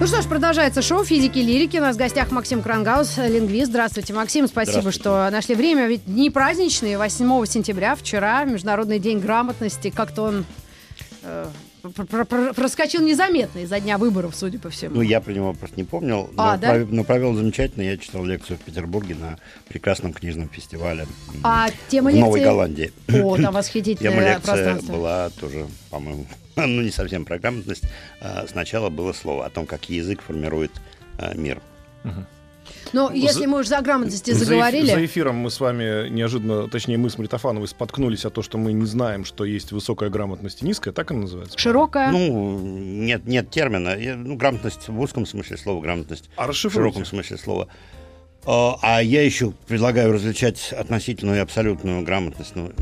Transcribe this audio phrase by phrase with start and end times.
[0.00, 1.76] Ну что ж, продолжается шоу «Физики лирики».
[1.76, 3.66] У нас в гостях Максим Крангаус, лингвист.
[3.68, 4.48] Здравствуйте, Максим.
[4.48, 4.98] Спасибо, Здравствуйте.
[4.98, 5.86] что нашли время.
[5.88, 6.96] Ведь дни праздничные.
[6.96, 9.90] 8 сентября, вчера, Международный день грамотности.
[9.90, 10.46] Как-то он
[11.22, 11.46] э,
[11.82, 14.94] пр- пр- пр- проскочил незаметно из-за дня выборов, судя по всему.
[14.96, 16.74] Ну, я про него просто не помнил, А, но, да?
[16.76, 17.82] пров- но провел замечательно.
[17.82, 19.36] Я читал лекцию в Петербурге на
[19.68, 21.06] прекрасном книжном фестивале
[21.42, 22.92] А тема в Новой лекции- Голландии.
[23.08, 26.24] О, там Тема восхитительное лекция была тоже, по-моему,
[26.56, 27.84] ну, не совсем про грамотность.
[28.20, 30.72] А, Сначала было слово о том, как язык формирует
[31.18, 31.60] а, мир.
[32.92, 34.86] Но если За- мы уже за грамотности За эф- заговорили...
[34.92, 38.72] За эфиром мы с вами неожиданно, точнее, мы с Митрофановой споткнулись о том, что мы
[38.72, 41.58] не знаем, что есть высокая грамотность и низкая, так она называется?
[41.58, 42.10] Широкая.
[42.10, 43.96] Ну, нет, нет термина.
[43.96, 47.68] Я- Ну, грамотность в узком смысле слова, грамотность А в широком смысле слова.
[48.46, 52.72] А я еще предлагаю различать относительную и абсолютную грамотность, ну,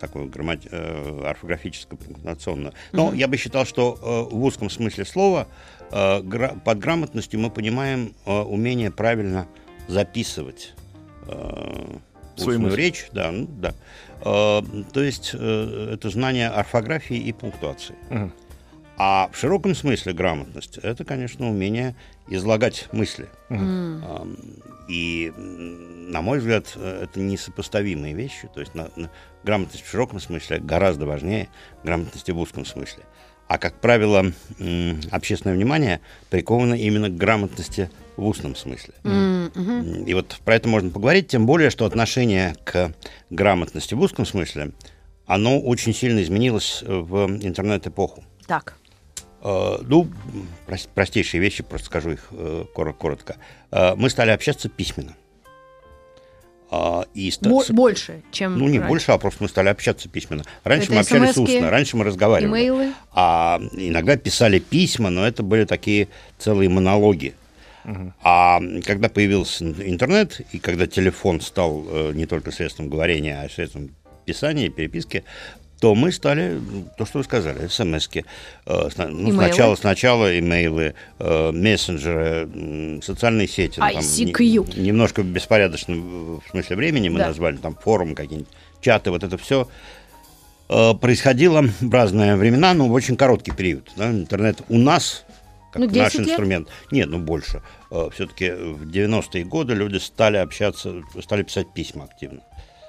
[0.00, 2.74] такую граммати- э, орфографическую, пунктуационную.
[2.92, 5.46] Но я бы считал, что э, в узком смысле слова
[5.92, 6.20] э,
[6.64, 9.46] под грамотностью мы понимаем умение правильно
[9.86, 10.74] записывать
[12.36, 12.76] Свои устную мысли.
[12.76, 13.06] речь.
[13.12, 13.74] Да, ну, да.
[14.20, 17.94] То есть это знание орфографии и пунктуации.
[18.10, 18.32] Мгм.
[18.96, 21.96] А в широком смысле грамотность это, конечно, умение
[22.28, 23.28] излагать мысли.
[23.50, 24.36] Ам,
[24.88, 28.48] И, на мой взгляд, э, это несопоставимые вещи.
[28.52, 29.10] То есть на- на-
[29.42, 31.48] грамотность в широком смысле гораздо важнее
[31.82, 33.02] грамотности в узком смысле.
[33.48, 34.26] А, как правило,
[35.10, 36.00] общественное внимание
[36.30, 38.94] приковано именно к грамотности в устном смысле.
[39.04, 42.92] М, И вот про это можно поговорить, тем более, что отношение к
[43.30, 44.72] грамотности в узком смысле,
[45.26, 48.22] оно очень сильно изменилось в интернет-эпоху.
[48.46, 48.76] Так.
[49.44, 50.08] Э, Ну,
[50.66, 53.36] прос- простейшие вещи, просто скажу их э, кор- коротко.
[53.70, 55.14] Э, Мы стали общаться письменно.
[56.70, 58.88] А, И Бо- с- больше, чем ну, не раньше.
[58.88, 60.44] больше, а просто мы стали общаться письменно.
[60.64, 62.50] Раньше Это мы общались устно, раньше мы разговаривали.
[62.50, 62.92] Имейлы.
[63.12, 67.34] А иногда писали письма, но это были такие целые монологи.
[68.22, 71.84] А когда появился ин- интернет, и когда телефон стал
[72.14, 73.90] не только средством говорения, а средством
[74.24, 75.22] писания, переписки,
[75.84, 78.24] то мы стали, м, то, что вы сказали, смс-ки.
[78.64, 79.32] Э, ну, Имейлы.
[79.34, 82.48] сначала, сначала имейлы, э, мессенджеры,
[83.02, 83.78] социальные сети.
[83.80, 84.78] ну, там ICQ.
[84.78, 87.26] не- немножко беспорядочно в в смысле времени мы Да.
[87.26, 88.48] назвали, там форумы какие-нибудь,
[88.80, 89.68] чаты, вот это все
[90.70, 93.90] э, происходило в разные времена, но в очень короткий период.
[93.98, 94.08] да.
[94.10, 95.26] Интернет у нас,
[95.70, 96.28] как Ну, 10 наш лет?
[96.28, 97.60] инструмент, нет, ну больше.
[98.14, 102.40] все-таки в 90-е годы люди стали общаться, стали писать письма активно.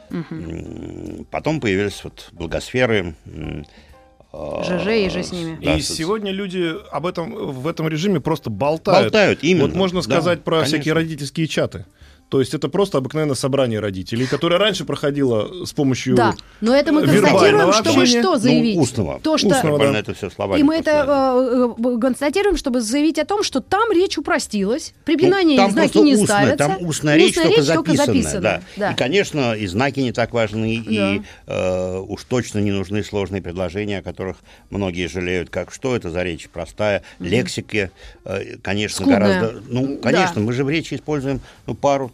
[0.10, 3.16] М, Потом появились вот благосферы.
[3.26, 5.58] э, ЖЖ и же с ними.
[5.64, 9.06] да, и соц- сегодня люди об этом в этом режиме просто болтают.
[9.06, 9.68] Болтают, именно.
[9.68, 10.78] Вот можно Да, сказать про конечно.
[10.78, 11.86] всякие родительские чаты.
[12.30, 16.16] То есть это просто обыкновенное собрание родителей, которое раньше проходило с помощью...
[16.16, 18.76] Да, но это мы констатируем, чтобы что Ну, заявить?
[18.76, 19.20] Ну, устного.
[19.20, 19.50] То, что...
[19.50, 20.00] Устного, да.
[20.00, 20.60] это все словами.
[20.60, 21.34] И мы это да.
[21.36, 25.74] э, э, констатируем, чтобы заявить о том, что там речь упростилась, препинания Ну, там и
[25.74, 26.58] знаки не устная, ставятся.
[26.58, 28.62] Там устная речь, только, записанная, записанная, да.
[28.76, 28.92] да.
[28.92, 34.00] И, конечно, и знаки не так важны, и э, уж точно не нужны сложные предложения,
[34.00, 34.38] о которых
[34.72, 37.92] многие жалеют, как что это за речь простая, лексики,
[38.26, 39.20] э, конечно, Скудная.
[39.20, 39.62] гораздо...
[39.68, 40.10] Ну, Да.
[40.10, 42.12] конечно, мы же в речи используем ну, пару,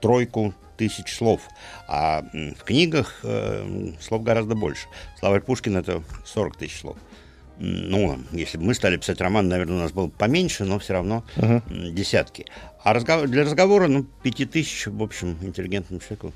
[0.00, 1.40] тройку тысяч слов,
[1.88, 4.86] а в книгах э, слов гораздо больше.
[5.18, 6.96] Словарь Пушкина— это 40 тысяч слов.
[7.58, 10.92] Ну, если бы мы стали писать роман, наверное, у нас было бы поменьше, но все
[10.92, 12.46] равно м, десятки.
[12.84, 16.32] А разгов- для разговора, ну, пяти тысяч, в общем, интеллигентному человеку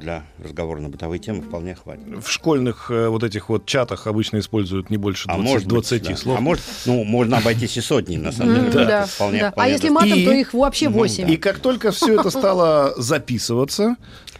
[0.00, 2.04] для разговора на бытовые темы вполне хватит.
[2.24, 5.74] В школьных э, вот этих вот чатах обычно используют не больше 20, А может, быть,
[5.74, 6.16] 20 да.
[6.16, 6.38] слов.
[6.38, 8.68] А может, ну, можно обойтись и сотней, на самом деле.
[8.68, 9.48] Это да, вполне- да.
[9.48, 10.16] А вполне если достаточно.
[10.16, 11.30] матом, то И- их вообще Ну, 8.
[11.30, 13.96] И как только все это стало записываться,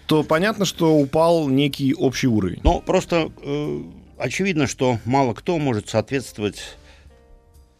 [0.06, 2.60] то понятно, что упал некий общий уровень.
[2.62, 3.82] Но просто э,
[4.18, 6.76] очевидно, что мало кто может соответствовать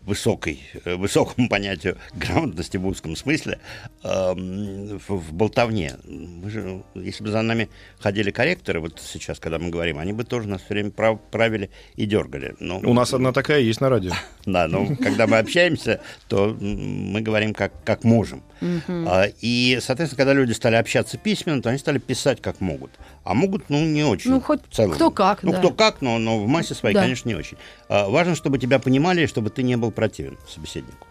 [0.07, 3.59] высокой, э, высокому понятию грамотности в узком смысле
[4.03, 5.95] эм, в, в болтовне.
[6.07, 7.69] Мы же, если бы за нами
[7.99, 11.71] ходили корректоры, вот сейчас, когда мы говорим, они бы тоже нас все время прав- правили
[11.97, 12.55] и дергали.
[12.61, 14.13] Но, У нас одна такая есть на радио.
[14.47, 18.43] Да, но когда мы общаемся, то мы говорим как, как можем.
[18.89, 22.91] А, И, соответственно, когда люди стали общаться письменно, то они стали писать как могут.
[23.25, 24.31] А могут, ну, не очень.
[24.31, 24.93] Ну, хоть в целом.
[24.93, 25.59] кто как, Ну, да.
[25.59, 27.01] кто как, но, но в массе своей, Да.
[27.01, 27.57] конечно, не очень.
[27.89, 31.07] А, Важно, чтобы тебя понимали, и чтобы ты не был противен собеседнику.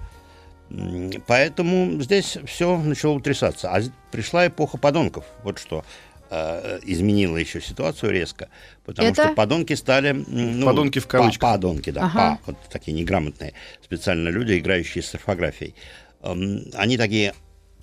[1.28, 3.70] Поэтому здесь все начало утрясаться.
[3.72, 3.82] А
[4.12, 5.26] пришла эпоха подонков.
[5.44, 5.84] Вот что
[6.30, 8.50] э, изменило еще ситуацию резко.
[8.86, 9.26] Потому Это?
[9.26, 10.12] что подонки стали...
[10.12, 11.52] ну, Подонки в па- кавычках.
[11.54, 12.06] Подонки, да.
[12.06, 12.40] Ага.
[12.46, 13.54] па, вот такие неграмотные
[13.84, 15.76] специально люди, играющие с орфографией.
[16.22, 17.34] Эм, Они такие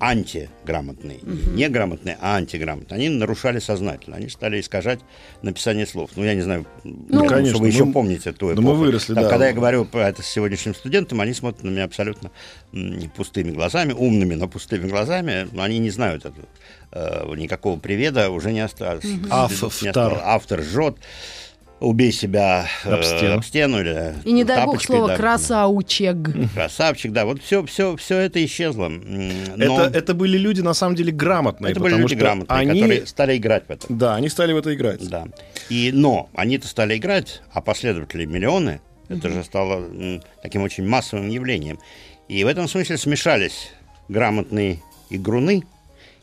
[0.00, 1.18] антиграмотные.
[1.22, 2.96] Не неграмотные, а антиграмотные.
[2.96, 4.16] Они нарушали сознательно.
[4.16, 5.00] Они стали искажать
[5.42, 6.10] написание слов.
[6.16, 8.66] Ну, я не знаю, ну, конечно, что вы еще мы- помните ту да эпоху.
[8.68, 9.28] мы выросли, да.
[9.28, 12.30] Когда я говорю про это с сегодняшним студентом, они смотрят на меня абсолютно
[13.14, 15.48] пустыми глазами, умными, но пустыми глазами.
[15.52, 16.46] Но они не знают этого.
[16.92, 19.04] Э, никакого приведа уже не осталось.
[19.30, 19.70] Автор.
[19.82, 20.20] Не осталось.
[20.24, 20.96] Автор жжет.
[21.80, 23.34] Убей себя э, Об стену.
[23.36, 25.16] об стену или И не дай бог слово да.
[25.16, 26.16] красаучек.
[26.54, 27.24] Красавчик, да.
[27.24, 28.88] Вот все, все, все это исчезло.
[28.88, 31.72] Но Это, это были люди, на самом деле, грамотные.
[31.72, 32.80] это были потому люди что грамотные, они...
[32.80, 33.86] которые стали играть в это.
[33.88, 35.08] Да, они стали в это играть.
[35.08, 35.26] Да.
[35.70, 38.80] И, но они-то стали играть, а последователи миллионы.
[39.08, 39.82] Это же стало
[40.42, 41.78] таким очень массовым явлением.
[42.28, 43.70] И в этом смысле смешались
[44.08, 45.64] грамотные игруны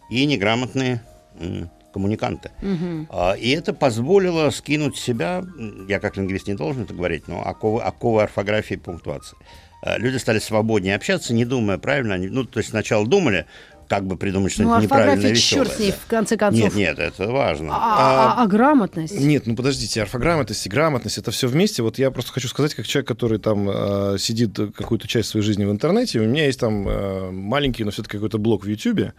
[0.09, 1.01] и неграмотные
[1.97, 2.51] коммуниканты.
[3.09, 5.43] А, И это позволило скинуть себя,
[5.89, 9.35] я как лингвист не должен это говорить, но оковы, оковы орфографии и пунктуации.
[9.81, 12.13] А, Люди стали свободнее общаться, не думая правильно.
[12.15, 13.45] Они, ну, то есть сначала думали,
[13.87, 15.77] как бы придумать Ну, что-нибудь неправильное, орфография, черт веселое.
[15.77, 15.97] с ней, да.
[15.97, 16.63] в конце концов.
[16.63, 17.69] Нет, нет, это важно.
[17.73, 19.19] А, а- а грамотность?
[19.19, 21.83] Нет, ну подождите, орфограмотность и грамотность это все вместе.
[21.83, 25.63] Вот я просто хочу сказать, как человек, который там э, сидит какую-то часть своей жизни
[25.65, 29.13] в интернете, у меня есть там э, маленький, но все-таки какой-то блог в Ютубе.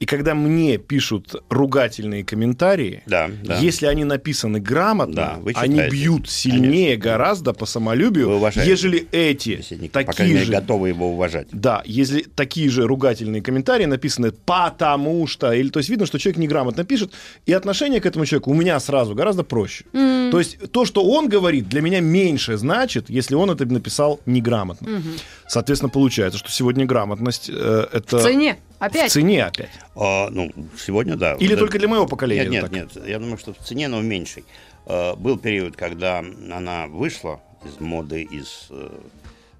[0.00, 3.58] И когда мне пишут ругательные комментарии, Да, да.
[3.58, 8.70] если они написаны грамотно, Да, вы они бьют сильнее гораздо по Вы самолюбию, уважаете.
[8.70, 9.60] ежели эти
[9.92, 11.48] такие же готовы его уважать.
[11.52, 14.13] Да, если такие же ругательные комментарии написаны
[14.46, 17.12] «потому что», или то есть видно, что человек неграмотно пишет,
[17.46, 19.84] и отношение к этому человеку у меня сразу гораздо проще.
[19.92, 25.02] То есть то, что он говорит, для меня меньше значит, если он это написал неграмотно.
[25.48, 28.56] Соответственно, получается, что сегодня грамотность э, это В цене.
[28.78, 29.12] в Опять.
[29.12, 29.70] цене опять.
[29.94, 31.34] А, ну, сегодня да.
[31.34, 31.60] Или Да.
[31.60, 32.48] только для моего поколения.
[32.48, 32.72] Нет, так?
[32.72, 33.06] нет, нет.
[33.08, 34.44] Я думаю, что в цене, но в меньшей.
[34.86, 38.90] А, Был период, когда она вышла из моды, из э,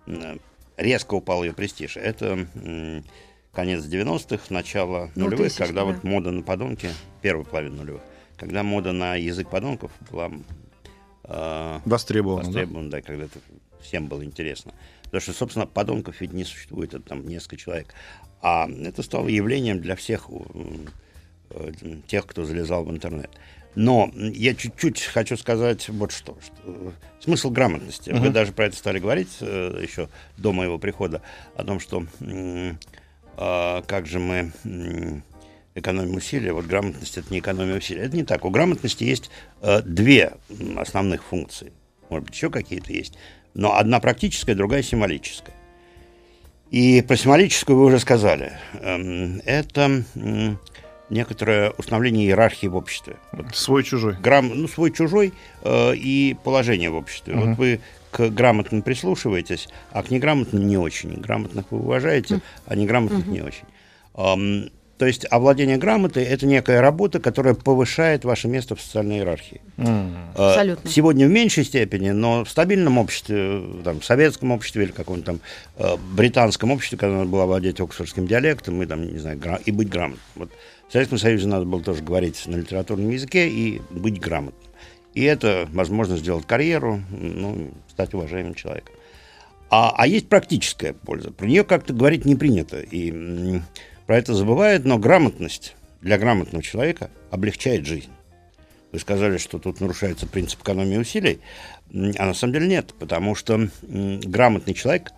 [0.07, 0.41] м,
[0.77, 1.97] резко упал ее престиж.
[1.97, 2.47] Это
[3.55, 5.85] конец 90-х, начало Ну, нулевых, когда да.
[5.87, 6.91] вот мода на подонки,
[7.23, 8.03] первая половина нулевых,
[8.37, 10.31] когда мода на язык подонков была
[11.25, 12.43] а, Востребовано.
[12.43, 12.49] да?
[12.49, 13.39] востребован, да, когда это
[13.81, 14.73] всем было интересно.
[15.05, 17.95] Потому что, собственно, подонков ведь не существует, это там несколько человек.
[18.43, 20.29] А это стало явлением для всех
[21.51, 21.73] э,
[22.07, 23.31] тех, кто залезал в интернет.
[23.77, 26.37] Но я чуть-чуть хочу сказать вот что.
[26.45, 26.91] что, э,
[27.21, 28.11] смысл грамотности.
[28.11, 31.23] Вы даже про это стали говорить э, еще до моего прихода,
[31.57, 32.79] о том, что м,
[33.37, 34.53] а, как же мы
[35.75, 36.53] экономим усилия.
[36.53, 38.01] Вот грамотность это не экономия усилий.
[38.03, 38.45] Это не так.
[38.45, 40.35] У грамотности есть э, две
[40.77, 41.73] основных функции.
[42.11, 43.19] Может быть, еще какие-то есть.
[43.55, 45.55] Но одна практическая, другая символическая.
[46.71, 48.53] И про символическую вы уже сказали.
[48.81, 50.05] Эм, Это
[51.11, 53.17] некоторое установление иерархии в обществе.
[53.53, 54.17] Свой-чужой.
[54.21, 55.33] грам, ну, свой-чужой
[55.63, 57.35] э, и положение в обществе.
[57.35, 57.81] Вот вы
[58.15, 61.21] к грамотным прислушиваетесь, а к неграмотным не очень.
[61.21, 63.65] Грамотных вы уважаете, а неграмотных не очень.
[64.97, 69.61] То есть овладение грамотой– это некая работа, которая повышает ваше место в социальной иерархии.
[69.77, 70.89] Э, Абсолютно.
[70.89, 75.41] Сегодня в меньшей степени, но в стабильном обществе, там, в советском обществе или каком-то там
[75.79, 79.73] э, британском обществе, когда надо было владеть оксфордским диалектом и, там, не знаю, гра- и
[79.73, 80.23] быть грамотным.
[80.37, 80.51] Вот
[80.89, 84.64] в Советском Союзе надо было тоже говорить на литературном языке и быть грамотным.
[85.15, 88.95] И это возможность сделать карьеру, ну, стать уважаемым человеком.
[89.71, 91.31] А, а есть практическая польза.
[91.31, 92.81] Про нее как-то говорить не принято.
[92.81, 93.61] И
[94.07, 98.11] про это забывают, но грамотность для грамотного человека облегчает жизнь.
[98.93, 101.41] Вы сказали, что тут нарушается принцип экономии усилий,
[101.93, 105.11] а на самом деле нет, потому что грамотный человек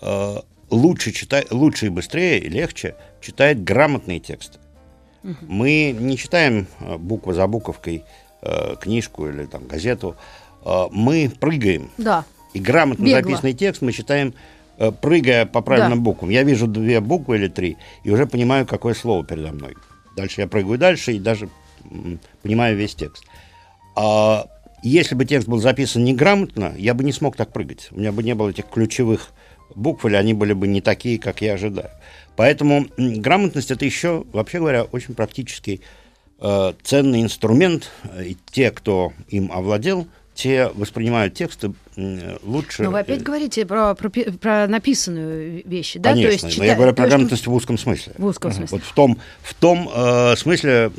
[0.00, 0.36] э,
[0.70, 4.58] лучше, читает, лучше и быстрее и легче читает грамотные тексты.
[5.40, 8.04] Мы не читаем э, буква за буковкой
[8.42, 10.16] э, книжку или там газету,
[10.64, 12.24] Э, мы прыгаем Да.
[12.52, 13.20] и грамотно Бегло.
[13.22, 14.34] записанный текст мы читаем,
[14.78, 16.04] э, прыгая по правильным Да.
[16.04, 16.30] буквам.
[16.30, 19.74] Я вижу две буквы или три, и уже понимаю, какое слово передо мной.
[20.16, 21.48] Дальше я прыгаю дальше и даже
[21.88, 23.24] м, понимаю весь текст.
[23.94, 24.46] А
[24.82, 27.88] если бы текст был записан неграмотно, я бы не смог так прыгать.
[27.92, 29.30] У меня бы не было этих ключевых
[29.76, 31.90] букв, или они были бы не такие, как я ожидаю.
[32.34, 35.80] Поэтому грамотность это еще, вообще говоря, очень практический
[36.82, 37.90] ценный инструмент.
[38.04, 42.82] Э, И те, кто им овладел, те воспринимают тексты лучше...
[42.82, 46.10] Но вы опять э, говорите про, про, про написанную вещи, да?
[46.10, 48.12] Конечно, то есть, но чита- я говорю про то, что- грамотность в узком смысле.
[48.18, 48.78] В узком смысле.
[48.78, 50.90] Вот в том, в том э, смысле,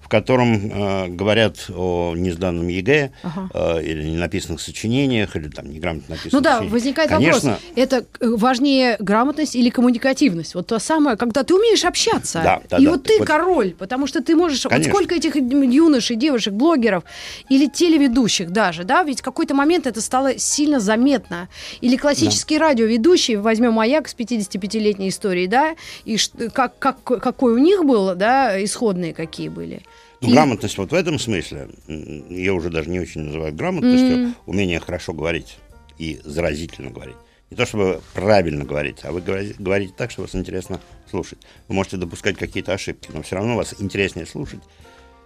[0.00, 3.48] в котором э, говорят о несданном ЕГЭ Ага.
[3.78, 6.72] э, или ненаписанных сочинениях, или там неграмотно написанных Ну да, сочинениях.
[6.72, 10.54] возникает Конечно, вопрос, это э, важнее грамотность или коммуникативность?
[10.54, 12.90] Вот то самое, когда ты умеешь общаться, Да, да, и да.
[12.90, 14.60] вот ты Вот- король, потому что ты можешь...
[14.62, 14.92] Конечно.
[14.92, 17.04] Вот сколько этих юношей, девушек, блогеров
[17.48, 21.48] или телеведущих даже, да, ведь в какой-то момент это стало сильно заметно.
[21.80, 27.58] Или классический радиоведущий, возьмем «Маяк» с 55-летней историей, да, и ш- как, как, какой у
[27.58, 29.80] них был, да, исходные какие были.
[30.20, 34.78] Ну, И- грамотность вот в этом смысле, ее уже даже не очень называют грамотностью, умение
[34.80, 35.56] хорошо говорить
[35.98, 37.16] и заразительно говорить.
[37.50, 40.80] Не то чтобы правильно говорить, а вы говори- говорите так, что вас интересно
[41.10, 41.38] слушать.
[41.68, 44.60] Вы можете допускать какие-то ошибки, но все равно вас интереснее слушать,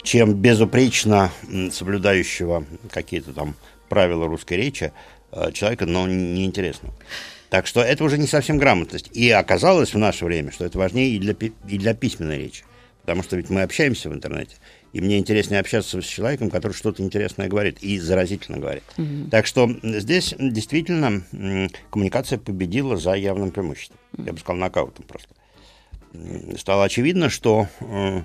[0.03, 1.31] чем безупречно
[1.71, 3.55] соблюдающего какие-то там
[3.89, 4.93] правила русской речи
[5.33, 6.95] э, человека, но неинтересного.
[7.51, 9.11] Так что это уже не совсем грамотность.
[9.13, 12.65] И оказалось в наше время, что это важнее и для, и для письменной речи.
[13.03, 14.57] Потому что ведь мы общаемся в интернете.
[14.93, 18.83] И мне интереснее общаться с человеком, который что-то интересное говорит и заразительно говорит.
[19.31, 21.23] Так что здесь действительно
[21.91, 23.99] коммуникация победила за явным преимуществом.
[24.19, 25.29] Я бы сказал, нокаутом просто.
[26.59, 28.23] Стало очевидно, что э,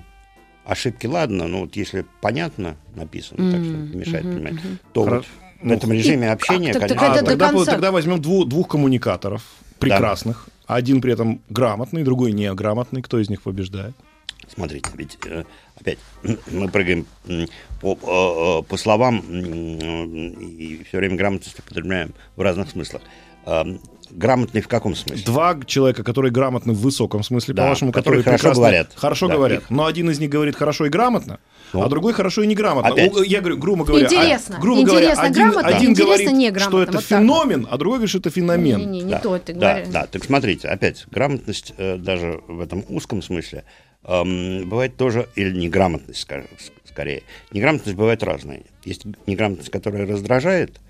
[0.64, 4.54] ошибки, ладно, но вот если понятно написано, так что не мешает понимать,
[4.92, 5.26] то Хоро- вот
[5.62, 7.72] в этом режиме И общения, как- так- конечно, так А, до тогда, конца.
[7.72, 9.42] тогда возьмем дву- двух коммуникаторов
[9.78, 10.48] прекрасных.
[10.66, 13.02] Один при этом грамотный, другой неграмотный.
[13.02, 13.94] Кто из них побеждает?
[14.52, 15.44] Смотрите, ведь э,
[15.80, 15.98] опять
[16.50, 17.06] мы прыгаем
[17.80, 23.02] по, э, э, по словам и все время грамотность употребляем в разных смыслах.
[24.14, 25.24] Грамотный в каком смысле?
[25.24, 28.92] Два человека, которые грамотны в высоком смысле, Да, по-вашему, которые которые, хорошо прекрасно- говорят.
[28.94, 29.62] Хорошо Да, говорят.
[29.62, 29.70] их.
[29.70, 31.40] Но один из них говорит хорошо и грамотно,
[31.72, 31.82] Ну.
[31.82, 32.90] а другой хорошо и неграмотно.
[32.92, 33.12] Опять.
[33.26, 34.58] Я говорю, грубо говоря, а- Интересно.
[34.60, 36.60] грубо говоря, Интересно один, грамотно, один интересно говорит, неграмотно.
[36.70, 38.78] что это Вот так феномен, а другой говорит, что это феномен.
[38.78, 39.88] Не-не, не да, то ты да, говоришь.
[39.92, 43.64] да, так смотрите, опять, грамотность э, даже в этом узком смысле
[44.04, 46.48] эм, бывает тоже, или неграмотность, скажем,
[46.84, 47.22] скорее.
[47.52, 48.62] Неграмотность бывает разная.
[48.84, 50.80] Есть неграмотность, которая раздражает, а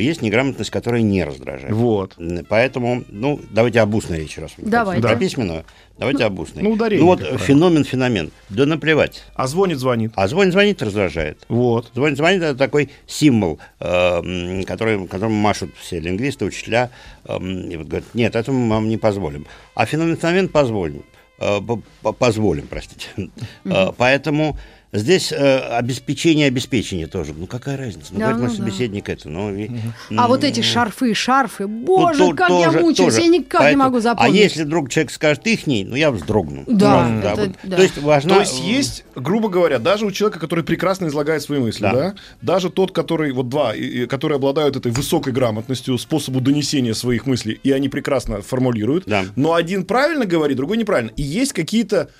[0.00, 1.72] есть неграмотность, которая не раздражает.
[1.72, 2.16] Вот.
[2.48, 5.16] Поэтому, ну, давайте об устной речи, раз про Да.
[5.16, 5.64] письменную,
[5.98, 6.62] давайте об устной.
[6.62, 8.30] ну, ударение, Ну, вот феномен, феномен.
[8.48, 9.24] Да наплевать.
[9.34, 10.12] А звонит, звонит.
[10.14, 11.44] А звонит, звонит, раздражает.
[11.48, 11.90] Вот.
[11.94, 16.90] Звонит, звонит, это такой символ, э, который, которым машут все лингвисты, учителя,
[17.24, 19.46] эм, и вот говорят, нет, это мы вам не позволим.
[19.74, 21.02] А феномен, феномен позволим.
[21.40, 23.06] Э, по- по- позволим, простите.
[23.64, 24.56] Э, Поэтому
[24.92, 27.34] здесь э, обеспечение обеспечение тоже.
[27.36, 28.12] Ну, какая разница?
[28.12, 28.62] Ну, Да, говорит мой ну да.
[28.70, 29.28] собеседник это.
[29.28, 29.70] Ну, и-
[30.16, 33.20] А вот эти шарфы, шарфы, боже, Ну, то- как я тоже- мучаюсь, тоже.
[33.26, 34.34] я никак не Поэтому- могу запомнить.
[34.34, 36.64] А если вдруг человек скажет ихний, ну, я вздрогну.
[36.66, 37.50] Да, Ну, это- вот.
[37.64, 37.76] да.
[37.76, 38.34] То есть важно...
[38.34, 42.14] То есть есть, грубо говоря, даже у человека, который прекрасно излагает свои мысли, да, Да.
[42.42, 47.26] даже тот, который, вот два, и- и которые обладают этой высокой грамотностью, способу донесения своих
[47.26, 49.24] мыслей, и они прекрасно формулируют, Да.
[49.36, 51.10] но один правильно говорит, другой неправильно.
[51.16, 52.10] И есть какие-то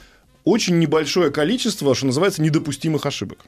[0.49, 3.45] очень небольшое количество, что называется, недопустимых ошибок.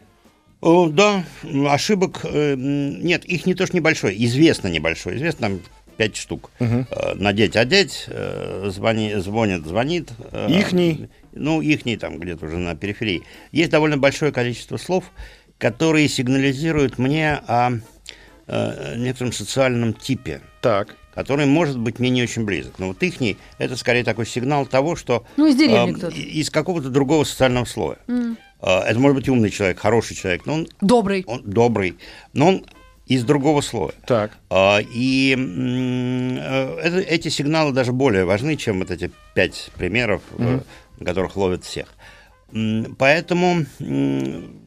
[0.61, 1.25] О, да,
[1.69, 5.61] ошибок э, нет, их не то что небольшое, известно небольшое, известно там
[5.97, 6.51] пять штук.
[6.59, 10.11] Э, Надеть, одеть, э, звони, звонит, звонит.
[10.33, 11.09] э, Ихний.
[11.33, 13.23] Ну, ихний там где-то уже на периферии.
[13.53, 15.05] Есть довольно большое количество слов,
[15.57, 17.71] которые сигнализируют мне о
[18.47, 20.97] э, некотором социальном типе Так.
[21.21, 22.79] Который может быть мне не очень близок.
[22.79, 25.25] Но вот ихний– это скорее такой сигнал того, что...
[25.37, 26.17] Ну, из деревни эм, кто-то.
[26.17, 27.99] Из какого-то другого социального слоя.
[28.09, 31.25] Э, Это может быть умный человек, хороший человек, но он, Добрый.
[31.27, 31.97] он добрый,
[32.33, 32.67] но он
[33.07, 33.93] из другого слоя.
[34.07, 34.33] Так.
[34.49, 40.61] А, И э, это- эти сигналы даже более важны, чем вот эти пять примеров, э,
[40.99, 41.87] на которых ловят всех.
[42.99, 43.65] Поэтому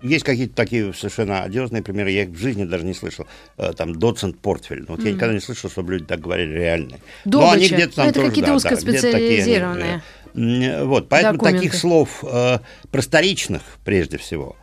[0.02, 3.26] есть какие-то такие совершенно одиозные примеры, я их в жизни даже не слышал.
[3.58, 4.82] Э, Там доцент портфель.
[4.88, 7.00] Ну, Вот я никогда не слышал, чтобы люди так говорили реальные.
[7.26, 7.76] Но они Добыча.
[7.76, 10.04] где-то там Это тоже, какие-то да, да, где-то такие они, узкоспециализированные.
[10.36, 10.40] э,
[10.82, 11.60] м, Вот, поэтому Документы.
[11.60, 12.60] таких слов э,
[12.92, 14.63] просторечных, прежде всего, э,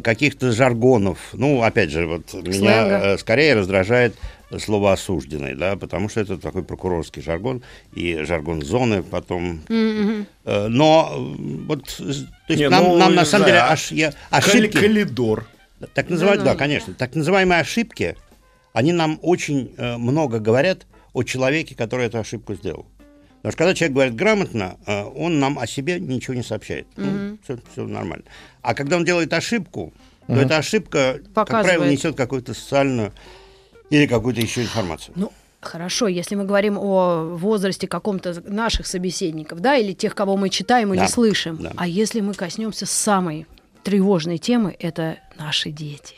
[0.00, 3.00] каких-то жаргонов, ну, опять же, вот меня Сленга.
[3.14, 4.14] э, скорее раздражает
[4.58, 7.62] слово осужденный, да, потому что это такой прокурорский жаргон
[7.94, 9.62] и жаргон зоны потом.
[9.68, 12.08] Э, Но э, вот, э, то
[12.48, 15.46] есть Не, нам, ну, нам на самом знаю, деле аж, я, ошибки, Калидор.
[15.94, 16.52] так называемые, Да-да.
[16.52, 18.16] да, конечно, так называемые ошибки,
[18.74, 22.86] они нам очень э, много говорят о человеке, который эту ошибку сделал.
[23.42, 26.86] Потому что когда человек говорит грамотно, э, он нам о себе ничего не сообщает.
[27.44, 28.24] все, нормально.
[28.62, 29.92] А когда он делает ошибку,
[30.28, 31.92] то эта ошибка, как правило, Показывает.
[31.92, 33.12] несет какую-то социальную
[33.90, 35.12] или какую-то еще информацию.
[35.16, 40.48] Ну, хорошо, если мы говорим о возрасте каком-то наших собеседников, да, или тех, кого мы
[40.48, 41.56] читаем или Да, слышим.
[41.60, 41.72] да.
[41.76, 43.46] А если мы коснемся самой
[43.82, 46.14] тревожной темы, это наши дети.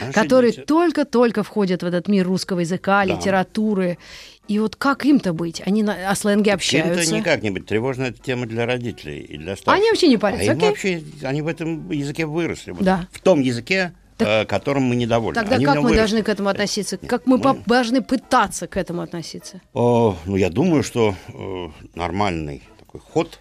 [0.00, 3.14] Наши которые дети- только-только входят в этот мир русского языка, Да.
[3.14, 3.98] литературы.
[4.48, 5.60] И вот как им-то быть?
[5.66, 7.14] Они на, о сленге Им-то общаются.
[7.14, 7.66] никак не быть.
[7.66, 9.80] Тревожная тема для родителей и для старших.
[9.82, 10.68] Они вообще не парятся, А окей.
[10.68, 12.70] вообще, они в этом языке выросли.
[12.70, 13.08] Вот Да.
[13.10, 15.34] В том языке, э, которым мы недовольны.
[15.34, 15.96] Тогда Они как мы выросли.
[15.98, 16.96] должны к этому относиться?
[16.96, 19.60] Как мы, мы- должны пытаться к этому относиться?
[19.74, 23.40] О, ну, я думаю, что э, нормальный такой ход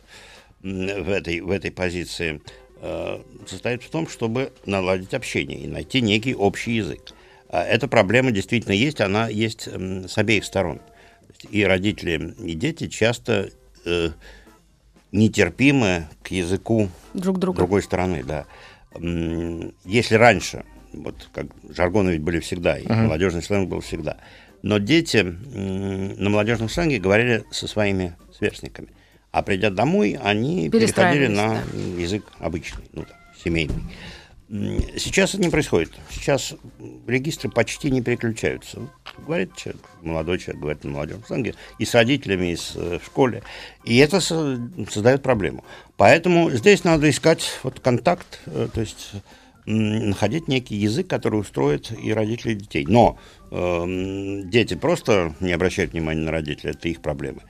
[0.64, 2.42] в этой, в этой позиции
[2.82, 7.02] э, состоит в том, чтобы наладить общение и найти некий общий язык.
[7.50, 10.82] А Эта проблема действительно есть, она есть с обеих сторон.
[11.50, 13.50] И родители, и дети часто
[13.86, 14.10] э,
[15.12, 17.58] нетерпимы к языку Друг друга.
[17.58, 18.46] другой стороны, да.
[19.84, 20.64] Если раньше,
[20.94, 24.18] вот как жаргоны ведь были всегда, и молодежный сленг был всегда,
[24.62, 28.90] но дети на молодежном сленге говорили со своими сверстниками,
[29.32, 33.76] а придя домой, они переходили на м, язык обычный, ну, там, семейный.
[34.98, 35.94] Сейчас это не происходит.
[36.10, 36.54] Сейчас
[37.08, 38.80] регистры почти не переключаются.
[39.26, 43.06] Говорит человек, молодой человек говорит на молодежном сленге, и с родителями, и с, э, в
[43.06, 43.44] школе.
[43.84, 44.60] И это со-
[44.90, 45.64] создает проблему.
[45.98, 49.12] Поэтому здесь надо искать вот контакт, э, то есть
[49.66, 52.86] находить некий язык, который устроит и родителей, и детей.
[52.88, 53.18] Но
[53.52, 57.42] эм, дети просто не обращают внимания на родителей, это их проблемы.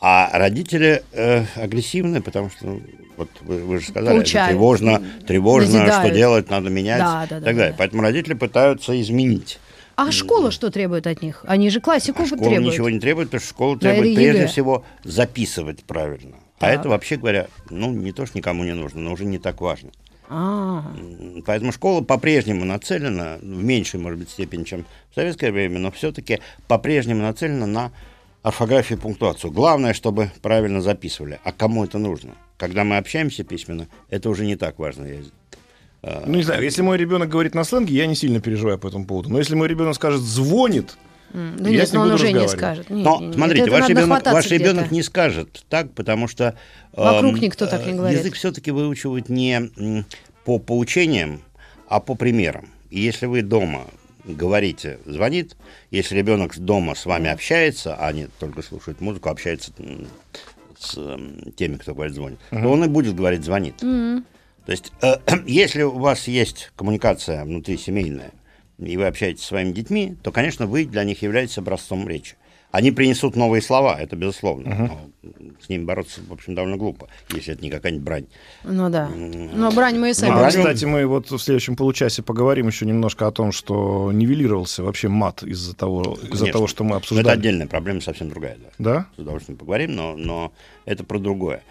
[0.00, 2.80] А родители э, агрессивны, потому что,
[3.16, 4.50] вот вы, вы же сказали, это Поучают.
[4.50, 6.14] тревожно, тревожно, что Назидают.
[6.14, 7.70] делать, надо менять Да, да, и да, так да, далее.
[7.70, 7.74] да.
[7.78, 9.58] Поэтому родители пытаются изменить.
[9.96, 11.44] А школа что требует от них?
[11.46, 12.72] Они же классику А школа требуют.
[12.72, 14.48] ничего не требует, потому что школа Да, требует это прежде ЕГЭ.
[14.48, 16.36] всего записывать правильно.
[16.58, 16.80] А Так.
[16.80, 19.90] это, вообще говоря, ну, не то, что никому не нужно, но уже не так важно.
[20.28, 25.78] А, М, Поэтому школа по-прежнему нацелена, в меньшей, может быть, степени, чем в советское время,
[25.78, 27.92] но все-таки по-прежнему нацелена на
[28.44, 29.50] орфографию и пунктуацию.
[29.50, 31.40] Главное, чтобы правильно записывали.
[31.44, 32.32] А кому это нужно?
[32.58, 35.06] Когда мы общаемся письменно, это уже не так важно.
[35.06, 38.88] Я- Ну, не знаю, если мой ребенок говорит на сленге, я не сильно переживаю по
[38.88, 39.30] этому поводу.
[39.30, 40.98] Но если мой ребенок скажет «звонит»,
[41.32, 42.90] м, ну Я нет, с ним но он уже не скажет.
[42.90, 46.54] Нет, Но нет, нет, смотрите, ваш ребенок, ваш ребенок не скажет так, потому что
[46.92, 48.18] Вокруг эм, никто так не э, говорит.
[48.18, 50.04] Язык все-таки выучивают не
[50.44, 51.40] по поучениям,
[51.88, 52.68] а по примерам.
[52.90, 53.86] И если вы дома
[54.24, 55.56] говорите, звонит,
[55.90, 59.72] если ребенок дома с вами общается, а не только слушает музыку, общается
[60.78, 63.76] с м, теми, кто говорит звонит, то он и будет говорить звонит.
[63.78, 65.14] То есть, э,
[65.46, 68.32] если у вас есть коммуникация внутри семейная,
[68.78, 72.34] и вы общаетесь со своими детьми, то, конечно, вы для них являетесь образцом речи.
[72.76, 74.74] Они принесут новые слова, это безусловно.
[75.22, 75.30] Но
[75.64, 78.26] с ними бороться, в общем, довольно глупо, если это не какая-нибудь брань.
[78.64, 79.08] Ну да.
[79.08, 80.32] Но брань мы и сами.
[80.32, 84.82] А, брань- кстати, мы вот в следующем получасе поговорим еще немножко о том, что нивелировался
[84.82, 87.28] вообще мат из-за того, из-за того, что мы обсуждали.
[87.28, 88.56] Это отдельная проблема, совсем другая.
[88.78, 88.92] Да.
[88.94, 89.06] Да?
[89.16, 90.52] С удовольствием поговорим, но, но
[90.84, 91.62] это про другое.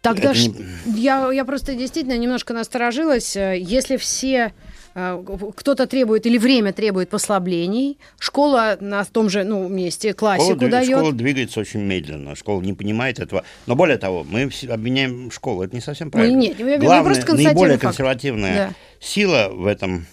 [0.00, 0.48] Тогда Это ш-
[0.86, 3.36] не- я, я просто действительно немножко насторожилась.
[3.36, 4.54] Э, Если все
[4.94, 10.90] кто-то требует или время требует послаблений, школа на том же ну, месте классику Школа, дает.
[10.98, 13.44] школа двигается очень медленно, школа не понимает этого.
[13.66, 16.36] Но более того, мы обвиняем школу, это не совсем правильно.
[16.36, 17.82] нет, мы- мы Главная, просто наиболее факт.
[17.82, 18.74] консервативная Да.
[19.00, 20.06] сила в этом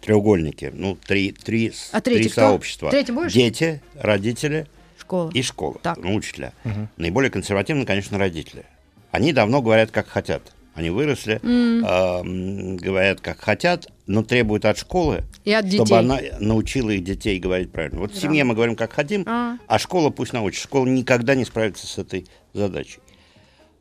[0.00, 2.40] треугольнике, ну, три, три, А три кто?
[2.40, 2.90] сообщества.
[2.90, 3.32] Третий будешь?
[3.32, 4.66] Дети, родители
[4.98, 5.30] Школа.
[5.34, 5.98] и школа, Так.
[5.98, 6.52] ну, учителя.
[6.96, 8.64] Наиболее консервативны, конечно, родители.
[9.10, 10.52] Они давно говорят, как хотят.
[10.78, 11.40] Они выросли,
[11.84, 17.02] а, м, говорят, как хотят, но требуют от школы, И от чтобы она научила их
[17.02, 17.98] детей говорить правильно.
[17.98, 19.56] Вот в семье мы говорим, как хотим, А.
[19.66, 20.62] а школа пусть научит.
[20.62, 23.00] Школа никогда не справится с этой задачей.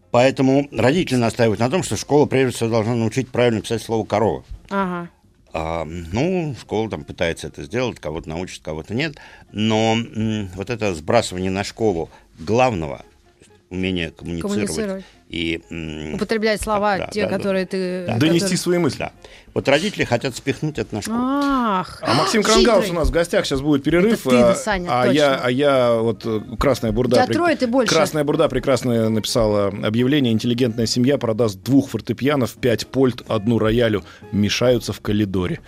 [0.10, 4.44] Поэтому родители настаивают на том, что школа прежде всего должна научить правильно писать слово «корова».
[4.72, 5.10] Ага.
[5.54, 9.18] А, ну, школа там пытается это сделать, кого-то научит, кого-то нет.
[9.52, 13.04] Но м, вот это сбрасывание на школу главного,
[13.70, 15.06] умение коммуницировать, Коммуницировать.
[15.30, 15.62] и...
[15.70, 17.38] м, Употреблять слова, да, те, да, да.
[17.38, 18.06] которые ты...
[18.08, 18.14] Да.
[18.18, 19.00] Донести которые- свои мысли.
[19.00, 19.12] да.
[19.54, 21.18] Вот родители хотят спихнуть это на школу.
[21.20, 24.26] Ах, А Максим Крангаус у нас в гостях, сейчас будет перерыв.
[24.28, 25.18] Это ты, а, Саня, а точно.
[25.18, 27.16] я, а я вот э, Красная Бурда.
[27.16, 27.94] Тебя трое, ты больше.
[27.94, 30.32] Красная Бурда прекрасно написала объявление.
[30.32, 34.04] Интеллигентная семья продаст двух фортепианов, пять польт, одну роялю.
[34.32, 35.60] Мешаются в коридоре.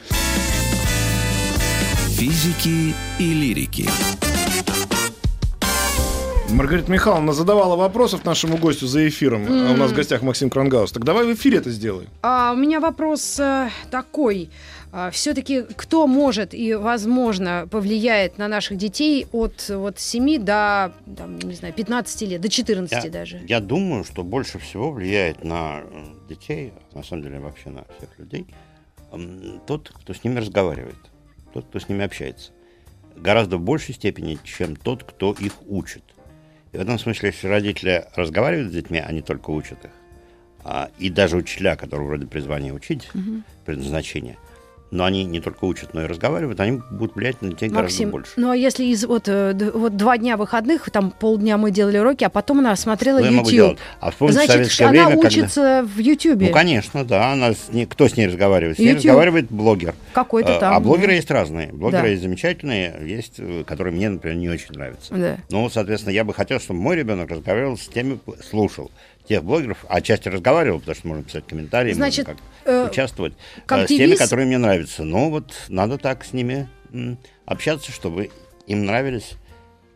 [2.09, 3.89] Физики и лирики.
[6.53, 9.45] Маргарита Михайловна задавала вопросов нашему гостю за эфиром.
[9.47, 10.91] А у нас в гостях Максим Крангаус.
[10.91, 12.09] Так давай в эфире это сделаем.
[12.21, 14.49] А, у меня вопрос э, такой.
[15.11, 21.53] все-таки кто может и, возможно, повлияет на наших детей от вот 7 до, там, не
[21.53, 23.41] знаю, 15 лет, до 14 Я, даже?
[23.47, 28.17] я думаю, что больше всего влияет на э, детей, на самом деле вообще на всех
[28.17, 28.47] людей,
[29.67, 30.97] тот, кто с ними разговаривает,
[31.53, 32.51] тот, кто с ними общается.
[33.15, 36.03] Гораздо в большей степени, чем тот, кто их учит.
[36.71, 39.91] И в этом смысле, если родители разговаривают с детьми, они только учат их,
[40.63, 43.09] а, и даже учителя, которые вроде призвания учить,
[43.65, 44.37] предназначение,
[44.91, 48.31] но они не только учат, но и разговаривают, они будут влиять на гораздо Максим, больше.
[48.37, 52.23] ну а если из вот, э, вот два дня выходных, там полдня мы делали уроки,
[52.23, 53.77] а потом она смотрела Ну, YouTube.
[53.99, 56.41] А вспомните Значит, советское она время, когда- учится в YouTube.
[56.41, 57.33] Ну, конечно, да.
[57.33, 58.77] Она с ней- кто с ней разговаривает?
[58.77, 59.05] С ней YouTube.
[59.05, 59.93] разговаривает блогер.
[60.13, 61.13] Какой-то Э, там, А блогеры да.
[61.13, 61.67] есть разные.
[61.71, 62.07] Блогеры Да.
[62.09, 65.13] есть замечательные, есть, э, которые мне, например, не очень нравятся.
[65.13, 65.37] Да.
[65.49, 68.91] Ну, соответственно, я бы хотел, чтобы мой ребенок разговаривал с теми, слушал
[69.29, 73.33] тех блогеров, а отчасти разговаривал, потому что можно писать комментарии, Значит, можно э, как участвовать
[73.67, 75.03] как э, с теми, которые мне нравятся.
[75.03, 78.31] Но вот надо так с ними м, общаться, чтобы
[78.67, 79.33] им нравились.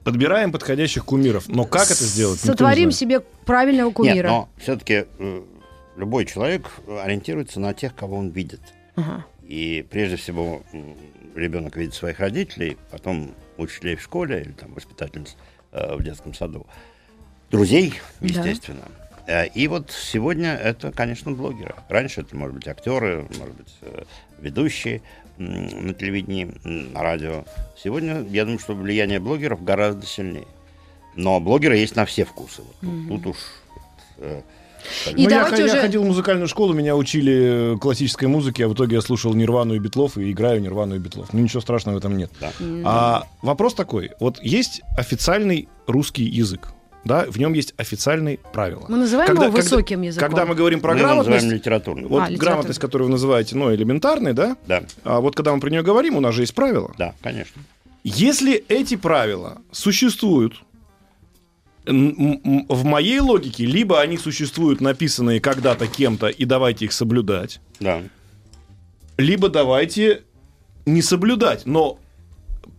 [0.04, 1.48] Подбираем подходящих кумиров.
[1.50, 2.40] Но как это сделать?
[2.40, 4.14] Сотворим себе правильного кумира.
[4.16, 5.06] Нет, но все-таки
[5.98, 6.70] любой человек
[7.04, 8.62] ориентируется на тех, кого он видит.
[8.96, 9.26] Ага.
[9.48, 10.62] И прежде всего
[11.36, 15.36] ребенок видит своих родителей, потом учителей в школе или там воспитательниц
[15.72, 16.68] э, в детском саду,
[17.50, 18.28] друзей, Да.
[18.28, 18.84] естественно.
[19.00, 19.03] Э,
[19.56, 21.76] И вот сегодня это, конечно, блогеры.
[21.90, 24.04] Раньше это, может быть, актеры, может быть, э,
[24.40, 25.02] ведущие
[25.38, 27.46] на телевидении, на радио.
[27.82, 30.46] Сегодня, я думаю, что влияние блогеров гораздо сильнее.
[31.16, 32.62] Но блогеры есть на все вкусы.
[32.62, 33.38] Вот тут, тут уж...
[34.18, 34.42] э,
[35.16, 38.66] И Ну, я, х- я уже- ходил в музыкальную школу, меня учили э, классической музыке,
[38.66, 41.32] а в итоге я слушал Нирвану и Битлов и играю Нирвану и Битлов.
[41.32, 42.30] Ну, ничего страшного в этом нет.
[42.42, 42.52] Да.
[42.84, 44.12] А вопрос такой.
[44.20, 46.68] Вот есть официальный русский язык.
[47.06, 48.86] Да, в нем есть официальные правила.
[48.88, 50.30] Мы называем его высоким языком.
[50.30, 52.08] Когда мы говорим про Мы грамотность, литературным.
[52.08, 54.56] вот А, грамотность, которую вы называете, ну, элементарной, да?
[54.68, 56.94] Да, А вот когда мы про нее говорим, у нас же есть правила.
[56.98, 57.62] да, конечно.
[58.06, 60.54] Если эти правила существуют,
[61.86, 68.02] в моей логике, либо они существуют, написанные когда-то кем-то, и давайте их соблюдать, Да.
[69.18, 70.24] либо давайте
[70.86, 72.00] не соблюдать, но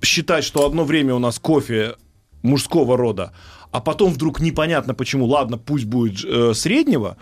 [0.03, 1.97] считать, что одно время у нас кофе
[2.45, 3.33] мужского рода,
[3.73, 7.17] а потом вдруг непонятно почему, ладно, пусть будет э, среднего,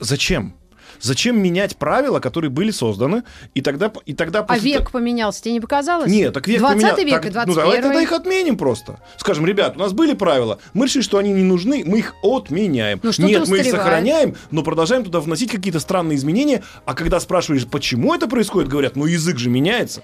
[0.00, 0.54] зачем?
[1.00, 3.90] Зачем менять правила, которые были созданы, и тогда...
[4.06, 6.10] И тогда А век поменялся, тебе не показалось?
[6.10, 9.00] нет, так век 20 поменял- век так, и 21 Ну, давай тогда их отменим просто.
[9.16, 13.00] Скажем, ребят, у нас были правила, мы решили, что они не нужны, мы их отменяем.
[13.02, 17.18] Ну, что-то Нет, мы их сохраняем, но продолжаем туда вносить какие-то странные изменения, а когда
[17.20, 20.02] спрашиваешь, почему это происходит, говорят, ну язык же меняется.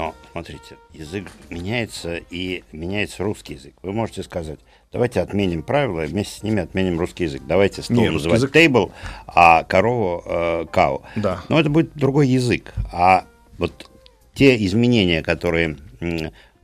[0.00, 3.74] Но, смотрите, язык меняется, и меняется русский язык.
[3.82, 4.58] Вы можете сказать,
[4.90, 7.42] давайте отменим правила, и вместе с ними отменим русский язык.
[7.46, 8.92] Давайте стол Не, русский называть язык- table,
[9.26, 11.02] а корову э, cow.
[11.16, 11.42] Да.
[11.50, 12.72] Но это будет другой язык.
[12.90, 13.26] А
[13.58, 13.90] вот
[14.32, 15.76] те изменения, которые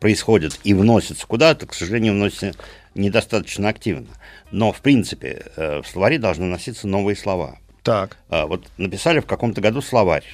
[0.00, 2.54] происходят и вносятся куда-то, к сожалению, вносятся
[2.94, 4.06] недостаточно активно.
[4.50, 7.58] Но, в принципе, э, в словари должны носиться новые слова.
[7.82, 8.16] Так.
[8.30, 10.24] А, вот написали в каком-то году словарь,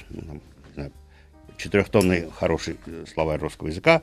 [1.63, 4.01] четырехтонный хороший э, словарь русского языка,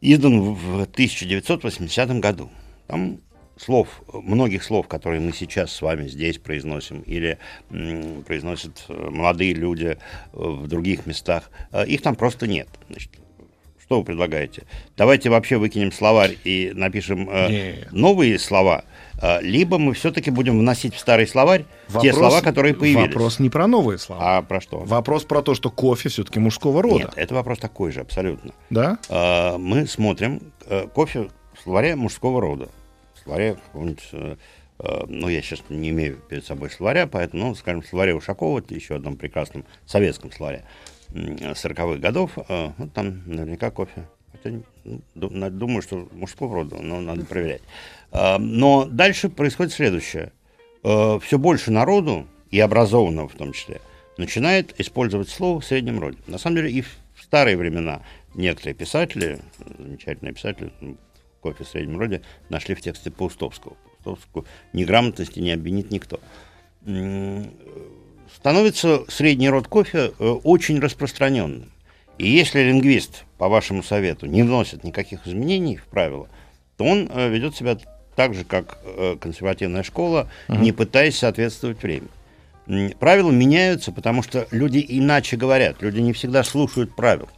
[0.00, 2.50] издан в в 1980 году.
[2.86, 3.20] Там
[3.56, 7.38] слов, многих слов, которые мы сейчас с вами здесь произносим, или
[7.70, 9.96] м, произносят э, молодые люди э,
[10.32, 11.50] в других местах,
[11.86, 12.68] их там просто нет.
[12.88, 13.10] Значит,
[13.90, 14.62] что вы предлагаете?
[14.96, 18.84] Давайте вообще выкинем словарь и напишем э, новые слова,
[19.20, 21.64] э, либо мы все-таки будем вносить в старый словарь
[22.00, 23.08] те слова, которые появились.
[23.08, 24.38] Вопрос не про новые слова.
[24.38, 24.78] А про что?
[24.78, 27.06] Вопрос про то, что кофе все-таки мужского рода.
[27.06, 28.52] Нет, это вопрос такой же, абсолютно.
[28.70, 28.98] Да?
[29.08, 32.68] А, Мы смотрим э, кофе в словаре мужского рода.
[33.14, 34.36] В словаре какого-нибудь, э,
[34.78, 38.62] э, ну, я сейчас не имею перед собой словаря, поэтому, ну, скажем, в словаре Ушакова,
[38.68, 40.64] еще одном прекрасном советском словаре
[41.12, 44.06] 40-х годов, э, вот там наверняка кофе.
[44.32, 45.02] Хотя, ну,
[45.50, 47.62] думаю, что мужского рода, но надо проверять.
[48.12, 50.32] А, Но дальше происходит следующее.
[50.82, 53.80] Все больше народу, и образованного в том числе,
[54.16, 56.18] начинает использовать слово в среднем роде.
[56.26, 56.88] На самом деле и в
[57.22, 58.02] старые времена
[58.34, 59.40] некоторые писатели,
[59.78, 60.72] замечательные писатели,
[61.40, 63.76] кофе в среднем роде, нашли в тексте Паустовского.
[64.04, 66.18] Паустовскую неграмотности не обвинит никто.
[68.36, 71.70] Становится средний род кофе э, очень распространенным.
[72.18, 76.28] И если лингвист, по вашему совету, не вносит никаких изменений в правила,
[76.76, 77.78] то он э, ведет себя
[78.14, 82.08] так же, как э, консервативная школа, не пытаясь соответствовать времени.
[82.98, 85.82] Правила меняются, потому что люди иначе говорят.
[85.82, 87.28] Люди не всегда слушают правил.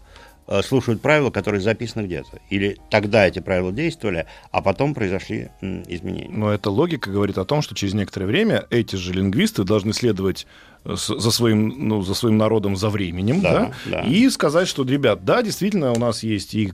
[0.48, 2.40] Э, Слушают правила, которые записаны где-то.
[2.50, 6.28] Или тогда эти правила действовали, а потом произошли изменения.
[6.30, 10.46] Но эта логика говорит о том, что через некоторое время эти же лингвисты должны следовать
[10.84, 14.00] э, за своим, ну, за своим народом за временем, да, Да, да.
[14.02, 16.72] и сказать, что, ребят, да, действительно, у нас есть и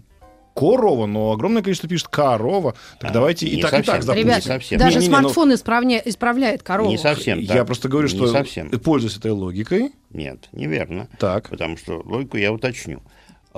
[0.55, 2.75] корова, но огромное количество пишет корова.
[2.99, 4.27] Так А, давайте и не так, и так запустим.
[4.27, 4.79] Ребят, не совсем.
[4.81, 6.91] даже Не-не-не, ну- смартфон исправня- исправляет корову.
[6.91, 7.39] Не совсем.
[7.39, 7.67] Я так.
[7.67, 8.71] просто говорю, Не что совсем.
[8.71, 11.07] пользуясь этой логикой, Нет, неверно.
[11.21, 13.03] так, Потому что логику я уточню.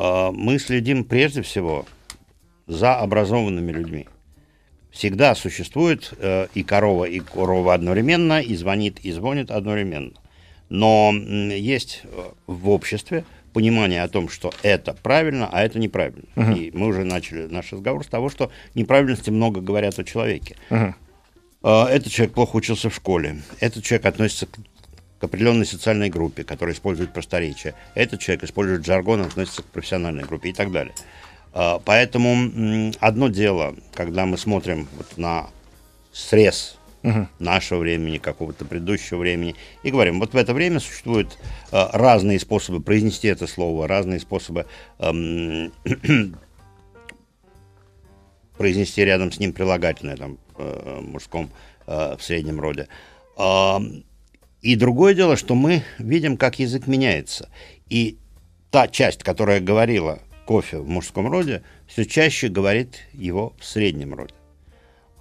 [0.03, 1.85] А, Мы следим прежде всего
[2.67, 4.09] за образованными людьми.
[4.91, 10.13] Всегда существует э, и корова, и корова одновременно, и звонит, и звонит одновременно.
[10.69, 16.25] Но есть э, в обществе понимание о том, что это правильно, а это неправильно.
[16.57, 20.57] И мы уже начали наш разговор с того, что неправильности много говорят о человеке.
[21.63, 23.43] А, Этот человек плохо учился в школе.
[23.61, 24.59] Этот человек относится к,
[25.21, 27.75] к определенной социальной группе, которая использует просторечие.
[27.95, 30.95] Этот человек использует жаргон, относится к профессиональной группе и так далее.
[31.53, 35.49] А, Поэтому одно дело, когда мы смотрим вот на
[36.13, 36.79] срез
[37.39, 41.39] нашего времени, какого-то предыдущего времени, и говорим, вот в это время существуют
[41.73, 44.67] э, разные способы произнести это слово, разные способы
[44.99, 45.73] эм,
[48.59, 51.49] произнести рядом с ним прилагательное, там, э, мужском,
[51.87, 52.89] э, в среднем роде.
[53.39, 53.81] А,
[54.63, 57.49] И другое дело, что мы видим, как язык меняется.
[57.89, 58.19] И
[58.71, 64.35] та часть, которая говорила кофе в мужском роде, все чаще говорит его в среднем роде.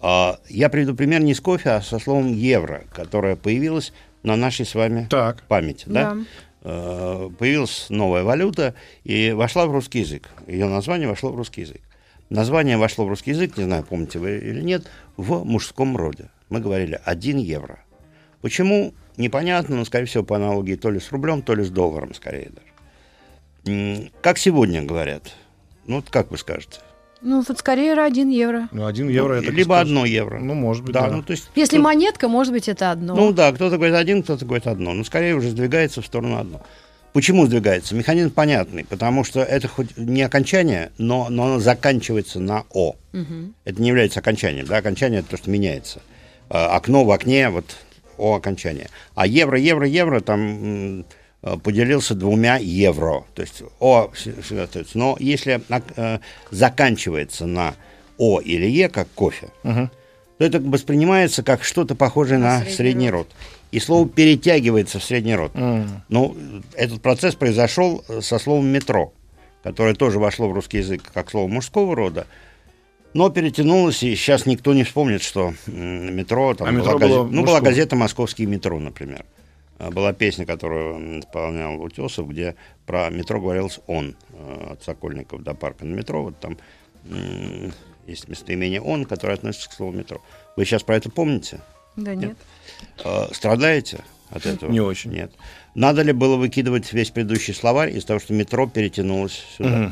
[0.01, 4.65] А, Я приведу пример не с кофе, а со словом евро, которое появилось на нашей
[4.65, 5.43] с вами Так.
[5.43, 5.85] памяти.
[5.87, 6.13] Да?
[6.13, 6.21] Да.
[6.61, 8.75] Э, Появилась новая валюта
[9.05, 10.29] и вошла в русский язык.
[10.47, 11.81] Ее название вошло в русский язык.
[12.29, 16.29] Название вошло в русский язык, не знаю, помните вы или нет, в мужском роде.
[16.49, 17.79] Мы говорили 1 евро.
[18.41, 18.93] Почему?
[19.19, 22.51] Непонятно, но, скорее всего, по аналогии то ли с рублем, то ли с долларом, скорее
[23.65, 24.09] даже.
[24.21, 25.33] Как сегодня говорят?
[25.85, 26.79] Ну, вот как вы скажете?
[27.21, 28.69] Ну, вот скорее 1 евро.
[28.71, 29.51] Ну, один евро Ну, это...
[29.51, 30.39] Либо скажем, одно евро.
[30.39, 31.09] Ну, может быть, да.
[31.09, 31.17] да.
[31.17, 33.13] Ну, то есть, Если тут- монетка, может быть, это одно.
[33.13, 34.93] Ну да, кто-то говорит один, кто-то говорит одно.
[34.93, 36.61] Но скорее уже сдвигается в сторону одно.
[37.11, 37.95] Почему сдвигается?
[37.95, 42.95] Механизм понятный, потому что это хоть не окончание, но, но оно заканчивается на О.
[43.65, 44.65] Это не является окончанием.
[44.65, 44.77] Да?
[44.77, 46.01] Окончание это то, что меняется.
[46.49, 47.65] А, окно в окне, вот
[48.19, 48.89] О окончание.
[49.15, 51.05] А евро, евро, евро там
[51.41, 53.23] э, поделился двумя евро.
[53.33, 54.97] То есть О вс- всегда остается.
[54.97, 55.61] Но если
[55.95, 56.19] э,
[56.51, 57.75] заканчивается на
[58.17, 63.27] О или Е, как кофе, то это воспринимается как что-то похожее на, средний средний, род.
[63.27, 63.35] род.
[63.71, 65.51] И слово перетягивается в средний род.
[66.07, 66.35] Ну,
[66.75, 69.13] этот процесс произошел э, со словом метро,
[69.63, 72.25] которое тоже вошло в русский язык как слово мужского рода,
[73.13, 77.27] но перетянулось, и сейчас никто не вспомнит, что метро, там А была, метро газе- было
[77.29, 79.25] ну, была газета «Московские метро», например.
[79.79, 85.53] А, Была песня, которую исполнял Утесов, где про метро говорилось «он» э, от Сокольников до
[85.53, 86.23] парка на метро.
[86.23, 86.57] Вот там
[88.07, 90.21] есть местоимение «он», которое относится к слову «метро».
[90.57, 91.61] Вы сейчас про это помните?
[91.95, 92.37] Да нет.
[93.03, 94.69] Э, Страдаете от этого?
[94.71, 95.11] Не очень.
[95.11, 95.31] Нет.
[95.75, 99.91] Надо ли было выкидывать весь предыдущий словарь из-за того, что метро перетянулось сюда?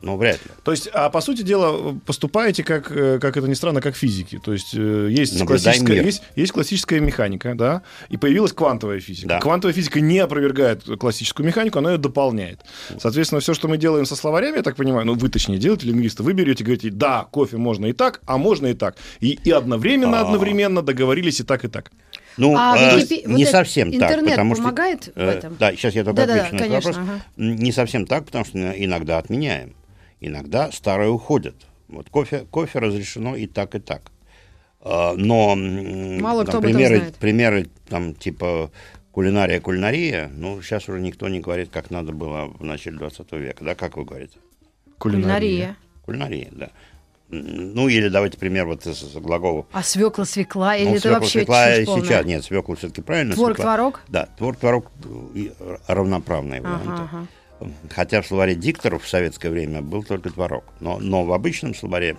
[0.00, 0.50] Ну, вряд ли.
[0.62, 4.38] То есть, а по сути дела, поступаете, как, э, как это ни странно, как физики.
[4.42, 6.04] То есть, э, есть Наблюдай классическая, мир.
[6.04, 9.28] есть, есть классическая механика, да, и появилась квантовая физика.
[9.28, 9.40] Да.
[9.40, 12.60] Квантовая физика не опровергает классическую механику, она ее дополняет.
[13.00, 16.22] Соответственно, все, что мы делаем со словарями, я так понимаю, ну, вы точнее делаете, лингвисты,
[16.22, 18.96] вы берете и говорите, да, кофе можно и так, а можно и так.
[19.20, 20.22] И, и одновременно, А.
[20.22, 21.90] одновременно договорились и так, и так.
[22.36, 24.02] Ну, А э, Википи- вот не этот совсем так.
[24.02, 25.56] интернет потому что, помогает в э, этом?
[25.58, 27.20] Да, сейчас я только Да-да-да, отвечу на этот конечно, вопрос.
[27.36, 27.42] ага.
[27.64, 29.74] Не совсем так, потому что иногда отменяем.
[30.20, 31.54] Иногда старые уходят.
[31.88, 34.02] Вот кофе, кофе разрешено и так, и так.
[34.80, 37.14] А, Но Мало там кто примеры, знает.
[37.16, 38.70] примеры там типа
[39.12, 43.64] кулинария, кулинария, ну, сейчас уже никто не говорит, как надо было в начале 20 века,
[43.64, 44.38] да, как вы говорите?
[44.98, 45.76] Кулинария.
[46.04, 46.70] Кулинария, да.
[47.30, 49.66] Ну, или давайте пример вот из глаголов.
[49.72, 52.04] А свекла, свекла, или Ну, это свекла, вообще свекла чушь полная?
[52.04, 53.34] сейчас, нет, свекла все-таки правильно.
[53.34, 53.74] Творог, свекла.
[53.76, 54.00] творог?
[54.08, 54.86] Да, творог, творог
[55.88, 57.02] равноправные Ага, варианты.
[57.02, 57.26] ага.
[57.90, 60.64] Хотя в словаре дикторов в советское время был только творог.
[60.80, 62.16] Но, но в обычном словаре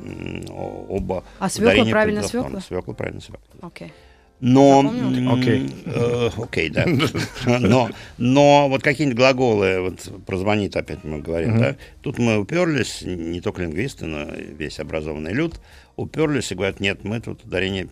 [0.49, 2.60] оба А свекла правильно свекла?
[2.62, 3.39] Свекла правильно свекла.
[3.62, 3.93] Окей.
[4.41, 5.30] Но, Запомнил?
[5.32, 5.69] м, Окей.
[5.86, 6.86] э, окей, да.
[7.60, 13.41] Но, но вот какие-нибудь глаголы, вот прозвонит опять мы говорим, да, тут мы уперлись, не
[13.41, 15.60] только лингвисты, но и весь образованный люд,
[15.97, 17.89] уперлись и говорят, нет, мы тут ударение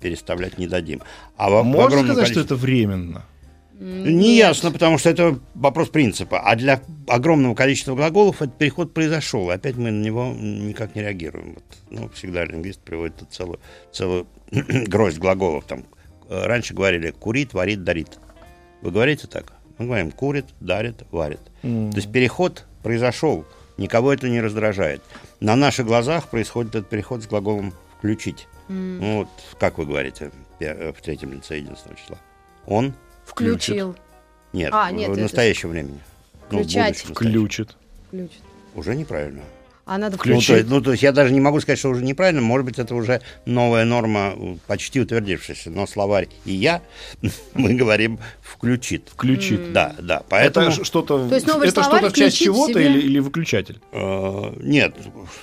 [0.00, 1.00] переставлять не дадим.
[1.38, 3.24] А во- Можно сказать, что количестве- это временно?
[3.82, 6.40] Не ясно, потому что это вопрос принципа.
[6.40, 9.50] А для огромного количества глаголов этот переход произошел.
[9.50, 11.54] и Опять мы на него никак не реагируем.
[11.54, 13.58] Вот, ну, всегда лингвист приводит целую,
[13.92, 15.64] целую гроздь глаголов.
[15.64, 15.84] Там,
[16.28, 18.18] э, раньше говорили курит, варит, дарит.
[18.82, 19.54] Вы говорите так?
[19.78, 21.40] Мы говорим курит, дарит, варит.
[21.62, 23.44] То есть переход произошел.
[23.78, 25.02] Никого это не раздражает.
[25.40, 28.46] На наших глазах происходит этот переход с глаголом включить.
[28.68, 32.18] Ну, вот, как вы говорите э, в третьем лице единственного числа?
[32.66, 32.94] Он
[33.26, 33.96] Включил.
[34.52, 36.00] нет, А, нет, в это- настоящего времени.
[36.50, 36.88] Ну, Включать.
[37.04, 37.14] будущем настоящем.
[37.14, 37.76] Ключит.
[38.08, 38.40] Включит.
[38.74, 39.42] Уже неправильно.
[39.84, 40.48] А надо Ну то, включить.
[40.50, 42.40] есть, ну, то есть я даже не могу сказать, что уже неправильно.
[42.40, 44.34] Может быть, это уже новая норма,
[44.68, 45.70] почти утвердившаяся.
[45.70, 46.82] Но словарь и я,
[47.54, 49.08] мы говорим включит.
[49.12, 49.72] Включит.
[49.72, 50.22] Да, да.
[50.28, 50.68] Поэтому...
[50.68, 53.80] Это что-то, То есть новый это словарь что-то часть включить чего-то себе- или, или выключатель?
[53.92, 54.94] э, нет.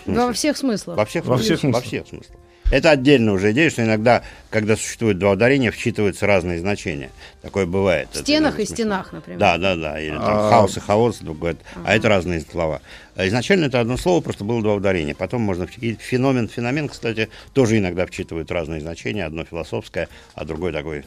[0.06, 0.96] Во всех смыслах.
[0.98, 1.84] во всех Во всех смыслах.
[1.84, 2.38] Во всех смыслах.
[2.72, 7.10] Это отдельная уже идея, что иногда, когда существует два ударения, вчитываются разные значения.
[7.42, 8.10] Такое бывает.
[8.10, 8.76] В Это стенах иногда и смешно.
[8.76, 9.40] стенах, например.
[9.40, 10.00] Да, да, да.
[10.00, 12.82] Или там А- хаос и хаос, друг говорит, а это разные слова.
[13.16, 15.16] А Изначально это одно слово, просто было два ударения.
[15.16, 15.68] Потом можно...
[15.78, 19.26] И феномен, феномен, кстати, тоже иногда вчитывают разные значения.
[19.26, 21.06] Одно философское, а другое такое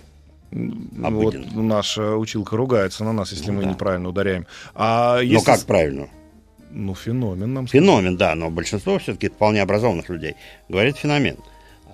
[0.51, 1.63] Вот обыденное.
[1.63, 3.71] наша училка ругается на нас, если Ну мы да.
[3.71, 4.47] неправильно ударяем.
[4.75, 5.47] А Ну если...
[5.47, 6.09] как правильно?
[6.71, 7.87] Ну, феномен нам сказали.
[7.87, 10.35] Феномен, да, но большинство все-таки вполне образованных людей
[10.69, 11.37] говорит феномен.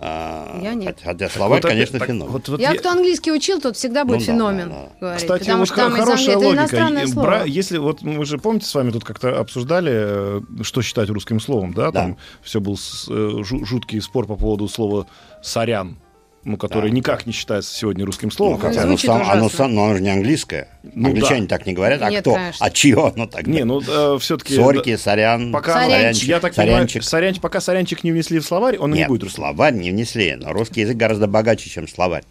[0.00, 0.96] А, Я нет.
[0.98, 2.32] хот- Хотя словарь, Вот конечно, так, феномен.
[2.32, 4.88] вот- вот Я, я- кто английский учил, тот всегда будет Ну да, феномен да, да.
[5.00, 5.22] говорить.
[5.22, 7.06] Кстати, потому вот что там из хорошая Англии это логика.
[7.12, 7.26] слово.
[7.26, 11.40] бра- Если вот мы же помните с вами тут как-то обсуждали, э, что считать русским
[11.40, 11.90] словом, да?
[11.90, 12.00] Да.
[12.02, 15.06] Там все был э, жу- жуткий спор по поводу слова
[15.42, 15.98] сорян,
[16.44, 16.94] ну, которое Да.
[16.94, 18.58] никак не считается сегодня русским Ну, словом.
[18.60, 20.68] хотя- оно, сам- оно, сам- но оно же не английское.
[20.94, 21.56] Ну Англичане да.
[21.56, 22.34] так не говорят, а Нет, кто?
[22.34, 22.64] конечно.
[22.66, 23.50] А чье оно тогда?
[23.50, 23.80] Не, ну
[24.18, 24.54] все-таки...
[24.54, 26.28] Сорьки, сорян, Пока, Сорянчик.
[26.28, 26.94] я так сорянчик.
[26.94, 29.42] понимаю, сорянчик, пока сорянчик не внесли в словарь, он и не Нет, будет русским.
[29.42, 32.24] словарь не внесли, но русский язык гораздо богаче, чем словарь.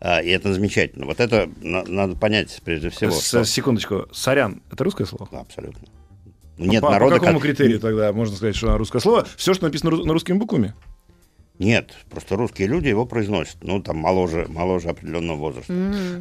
[0.00, 1.06] А, И это замечательно.
[1.06, 3.10] Вот это на- надо понять прежде всего.
[3.10, 5.28] С- что- Секундочку, сорян, это русское слово?
[5.32, 5.80] Да, Абсолютно.
[6.58, 9.26] Ну, Нет по, по народа, какому как- критерию тогда можно сказать, что оно русское слово?
[9.36, 10.74] Все, что написано на русскими буквами?
[11.60, 13.58] Нет, просто русские люди его произносят.
[13.62, 15.72] Ну, там моложе, моложе определенного возраста.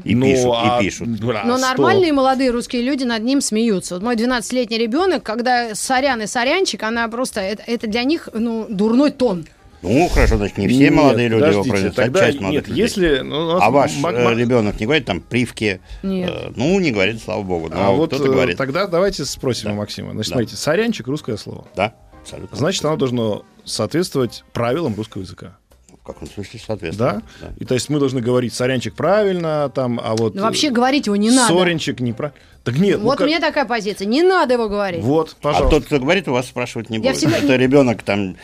[0.03, 1.07] И Ну, пишут, а- и пишут.
[1.07, 1.59] Но стоп.
[1.59, 3.95] нормальные молодые русские люди над ним смеются.
[3.95, 7.41] Вот мой 12-летний ребенок, когда сорян и сорянчик, она просто...
[7.41, 9.45] Это, это для них ну, дурной тон.
[9.81, 12.69] Ну, хорошо, значит, не все Нет, молодые люди его произносят, тогда а часть молодых нет,
[12.69, 12.81] людей.
[12.83, 13.19] если...
[13.19, 15.81] ну, у нас А ваш маг- э, маг- ребенок не говорит там привки?
[16.03, 16.29] Нет.
[16.31, 17.67] Э, ну, не говорит, слава богу.
[17.69, 18.57] Но А вот кто-то э, говорит.
[18.57, 20.11] тогда давайте спросим у Максима.
[20.13, 20.35] Значит, Да.
[20.35, 21.65] смотрите, сорянчик русское слово.
[21.75, 22.55] Да, абсолютно.
[22.55, 25.57] Значит, оно должно соответствовать правилам русского языка.
[26.01, 27.21] В каком смысле соответственно?
[27.41, 27.47] Да?
[27.57, 30.35] И то есть мы должны говорить сорянчик правильно, там, а вот...
[30.35, 31.53] Ну, вообще э, говорить его не надо.
[31.53, 32.37] Соренчик неправильно.
[32.65, 34.05] Так нет, ну Вот как- у меня такая позиция.
[34.05, 35.01] Не надо его говорить.
[35.01, 35.77] Вот, А пожалуйста.
[35.77, 37.15] тот, кто говорит, у вас спрашивать не будет.
[37.15, 38.35] всегда- Это ребенок там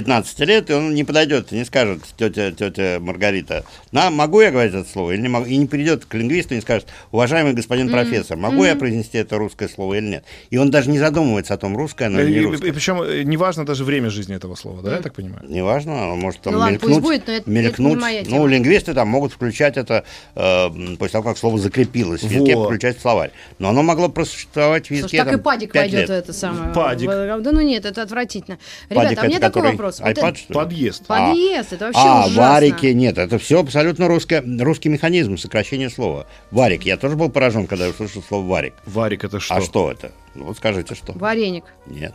[0.00, 4.50] 15 лет, и он не подойдет, и не скажет, тетя, тетя Маргарита, на, могу я
[4.50, 5.46] говорить это слово или не могу?
[5.46, 9.38] И не придет к лингвисту и не скажет, уважаемый господин профессор, могу я произнести это
[9.38, 10.24] русское слово или нет?
[10.50, 12.68] И он даже не задумывается о том, русское оно И, или не и- русское.
[12.68, 15.46] и причем э, неважно даже время жизни этого слова, да, я так понимаю?
[15.48, 16.92] Неважно, оно может там Ну ладно, мелькнуть.
[16.92, 17.94] пусть будет, но это- это мелькнуть.
[17.94, 20.04] не моя ну, лингвисты там могут включать это
[20.34, 22.66] э, после того, как слово закрепилось в языке, Вот.
[22.66, 23.30] включать в словарь.
[23.58, 26.10] Но оно могло просуществовать в языке Слушай, так там, и падик пойдет лет.
[26.10, 26.74] это самое.
[26.74, 27.08] Падик.
[27.08, 28.58] Да ну нет, это отвратительно.
[28.90, 29.85] Ребята, Падик а мне это такой который вопрос.
[29.86, 30.54] Вот iPad, это- что ли?
[30.54, 31.04] Подъезд.
[31.08, 31.28] А.
[31.28, 32.42] Подъезд, это вообще а, ужасно.
[32.42, 36.26] варики, нет, это все абсолютно русское, русский механизм сокращения слова.
[36.50, 38.74] Варик, я тоже был поражен, когда я услышал слово варик.
[38.86, 39.54] Варик это что?
[39.54, 40.12] А что это?
[40.34, 41.12] Ну, вот скажите, что?
[41.12, 41.64] Вареник.
[41.86, 42.14] Нет.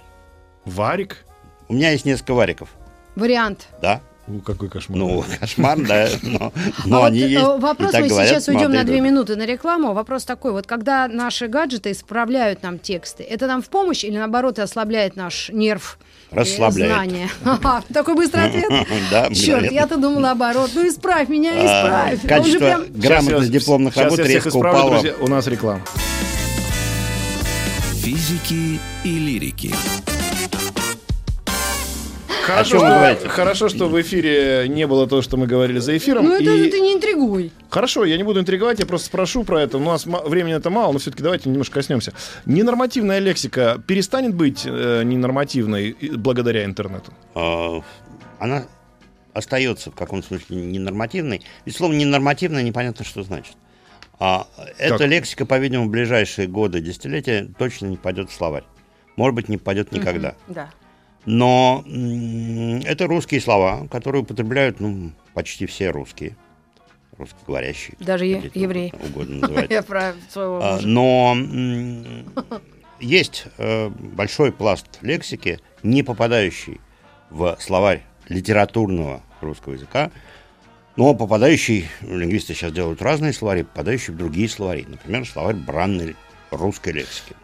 [0.65, 1.25] Варик?
[1.67, 2.69] У меня есть несколько вариков,
[3.15, 3.67] Вариант.
[3.81, 4.01] да?
[4.31, 4.97] Ну, какой кошмар.
[4.97, 6.53] Ну, кошмар, да, но,
[6.85, 7.45] но а вот, они э, есть.
[7.45, 9.93] вопрос, мы говорят сейчас уйдем на две минуты на рекламу.
[9.93, 14.59] Вопрос такой, вот когда наши гаджеты исправляют нам тексты, это нам в помощь или наоборот
[14.59, 15.97] ослабляет наш нерв?
[16.31, 16.93] и Расслабляет.
[16.93, 17.29] Знание.
[17.93, 18.71] Такой быстрый ответ.
[19.11, 20.71] Да, Черт, я-то думал наоборот.
[20.73, 22.27] Ну исправь меня, А, исправь.
[22.27, 25.03] Качество грамотность дипломных работ резко упало.
[25.19, 25.81] У нас реклама.
[28.01, 29.73] Физики и лирики.
[32.51, 36.25] Хорошо, что, хорошо, что в эфире не было то, что мы говорили за эфиром.
[36.25, 37.51] Ну это и- ты не интригуй.
[37.69, 39.77] Хорошо, я не буду интриговать, я просто спрошу про это.
[39.77, 42.13] У нас ма- времени это мало, но все-таки давайте немножко коснемся.
[42.45, 47.13] Ненормативная лексика перестанет быть э, ненормативной благодаря интернету?
[47.35, 47.81] А,
[48.39, 48.65] Она
[49.33, 51.41] остается в каком смысле ненормативной.
[51.65, 53.53] Ведь слово ненормативное непонятно, что значит.
[54.19, 55.07] А эта Как?
[55.07, 58.63] лексика, по-видимому, в ближайшие годы, десятилетия точно не пойдет в словарь.
[59.15, 60.35] Может быть, не пойдет никогда.
[60.47, 60.69] Да.
[61.25, 61.83] Но
[62.83, 66.35] это русские слова, которые употребляют ну, почти все русские,
[67.17, 67.95] русскоговорящие.
[67.99, 68.93] Даже е- евреи.
[69.09, 69.69] Угодно называть.
[69.71, 70.87] Я про своего А, мужа.
[70.87, 71.37] Но
[72.99, 76.79] есть э, большой пласт лексики, не попадающий
[77.29, 80.11] в словарь литературного русского языка,
[80.95, 84.85] но попадающий, лингвисты сейчас делают разные словари, попадающий в другие словари.
[84.87, 86.15] Например, словарь бранной
[86.51, 87.35] русской лексики.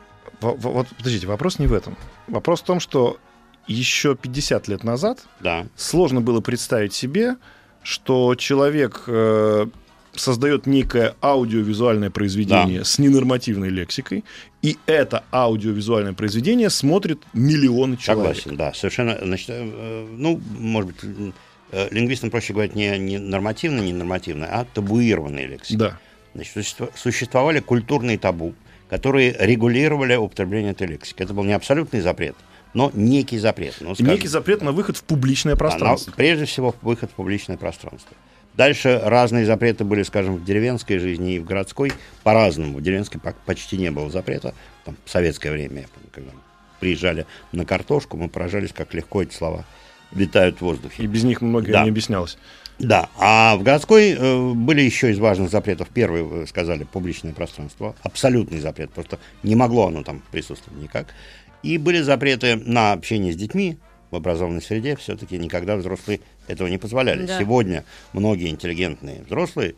[0.42, 1.96] Во- во- Вот, подождите, вопрос не в этом.
[2.28, 3.20] Вопрос в том, что
[3.68, 5.68] еще 50 лет назад Да.
[5.76, 7.36] сложно было представить себе,
[7.84, 9.66] что человек э,
[10.14, 12.86] создает некое аудиовизуальное произведение Да.
[12.86, 14.24] с ненормативной лексикой,
[14.62, 18.36] и это аудиовизуальное произведение смотрит миллионы человек.
[18.38, 19.18] Согласен, да, совершенно.
[19.22, 21.34] Значит, э, ну, может быть,
[21.72, 25.78] э, лингвистам проще говорить не, не нормативно, не нормативно, а табуированные лексики.
[25.78, 26.00] Да.
[26.34, 28.54] Значит, существо- существовали культурные табу,
[28.90, 31.22] которые регулировали употребление этой лексики.
[31.22, 32.36] Это был не абсолютный запрет,
[32.78, 33.76] но некий запрет.
[33.80, 36.12] Ну, скажем, Некий запрет на выход в публичное да, пространство.
[36.12, 38.16] но прежде всего, выход в публичное пространство.
[38.54, 41.92] Дальше разные запреты были, скажем, в деревенской жизни и в городской
[42.24, 42.78] по-разному.
[42.78, 44.54] В деревенской почти не было запрета.
[44.86, 46.32] Там, в советское время, я помню, когда
[46.80, 49.66] приезжали на картошку, мы поражались, как легко эти слова
[50.12, 51.02] витают в воздухе.
[51.04, 51.84] И без них многое Да.
[51.84, 52.38] не объяснялось.
[52.78, 55.88] Да, а в городской э, были еще из важных запретов.
[55.92, 57.96] Первый, вы сказали, публичное пространство.
[58.04, 61.08] Абсолютный запрет, просто не могло оно там присутствовать никак.
[61.64, 63.78] И были запреты на общение с детьми
[64.12, 64.96] в образованной среде.
[64.96, 67.26] Все-таки никогда взрослые этого не позволяли.
[67.26, 67.40] Да.
[67.40, 67.84] Сегодня
[68.14, 69.76] многие интеллигентные взрослые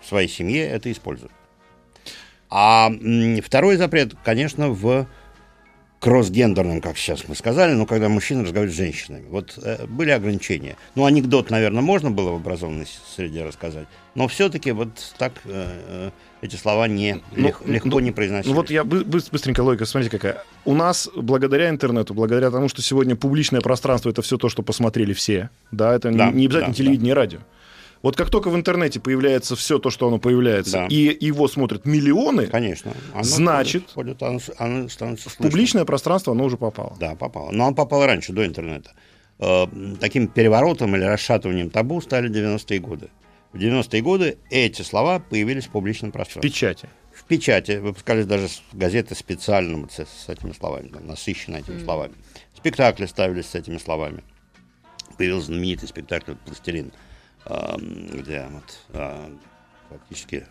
[0.00, 1.32] в своей семье это используют.
[2.48, 2.90] А
[3.44, 5.06] второй запрет, конечно, в
[6.00, 9.26] кроссгендерном, как сейчас мы сказали, но когда мужчины разговаривают с женщинами.
[9.28, 10.76] Вот э, были ограничения.
[10.94, 15.50] Ну, анекдот, наверное, можно было в образованной среде рассказать, но все-таки вот так э,
[15.86, 16.10] э,
[16.42, 18.46] эти слова не, Ну, лег- легко ну, не произносились.
[18.54, 20.42] Ну вот я бы- быс- быстренько логика, смотрите какая.
[20.64, 25.12] У нас благодаря интернету, благодаря тому, что сегодня публичное пространство это все то, что посмотрели
[25.12, 27.38] все, да, это не- Да, не обязательно да, телевидение и радио.
[28.02, 30.86] Вот как только в интернете появляется все то, что оно появляется, Да.
[30.86, 32.92] и его смотрят миллионы, Конечно.
[33.12, 34.40] Оно Значит, входит- входит, оно,
[34.78, 35.50] оно становится в слышно.
[35.50, 36.96] публичное пространство оно уже попало.
[36.98, 37.50] Да, попало.
[37.52, 38.92] Но он попал раньше, до интернета.
[39.38, 39.66] Э,
[40.00, 43.08] Таким переворотом или расшатыванием табу стали 90-е годы.
[43.52, 46.50] В 90-е годы эти слова появились в публичном В пространстве.
[46.50, 46.88] печати.
[47.12, 52.14] В печати выпускались даже газеты специально с, с этими словами, там, насыщены этими словами.
[52.56, 54.22] Спектакли ставились с этими словами.
[55.18, 56.92] Появился знаменитый спектакль «Пластилин»,
[57.44, 59.30] где вот, э,
[59.88, 60.46] фактически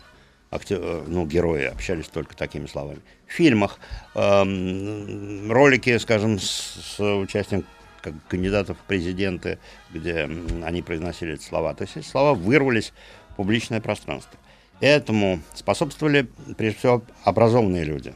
[0.50, 3.00] акте- э, ну, герои общались только такими словами.
[3.26, 3.78] В фильмах
[4.14, 7.64] ролики, скажем, с, с участием
[8.02, 9.58] как кандидатов в президенты,
[9.92, 10.28] где
[10.64, 11.74] они произносили эти слова.
[11.74, 12.92] То есть эти слова вырвались
[13.30, 14.38] в публичное пространство.
[14.80, 18.14] Этому способствовали, прежде всего, образованные люди,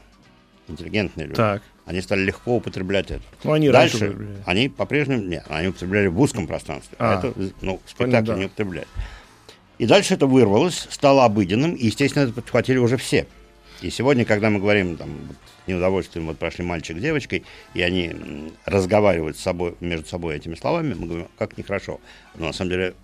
[0.67, 1.37] интеллигентные люди.
[1.37, 1.61] Так.
[1.85, 3.21] Они стали легко употреблять это.
[3.43, 4.43] Ну, они раньше Дальше употребляли.
[4.45, 6.97] они по-прежнему нет, они употребляли в узком пространстве.
[6.99, 7.19] А.
[7.19, 8.39] Это, ну, спектакле да.
[8.39, 8.87] не употребляли.
[9.77, 13.27] И дальше это вырвалось, стало обыденным, и, естественно, это подхватили уже все.
[13.81, 15.09] И сегодня, когда мы говорим, там,
[15.67, 17.43] неудовольствием, вот прошли мальчик с девочкой,
[17.73, 21.99] и они разговаривают с собой, между собой этими словами, мы говорим, как нехорошо.
[22.35, 22.95] Но на самом деле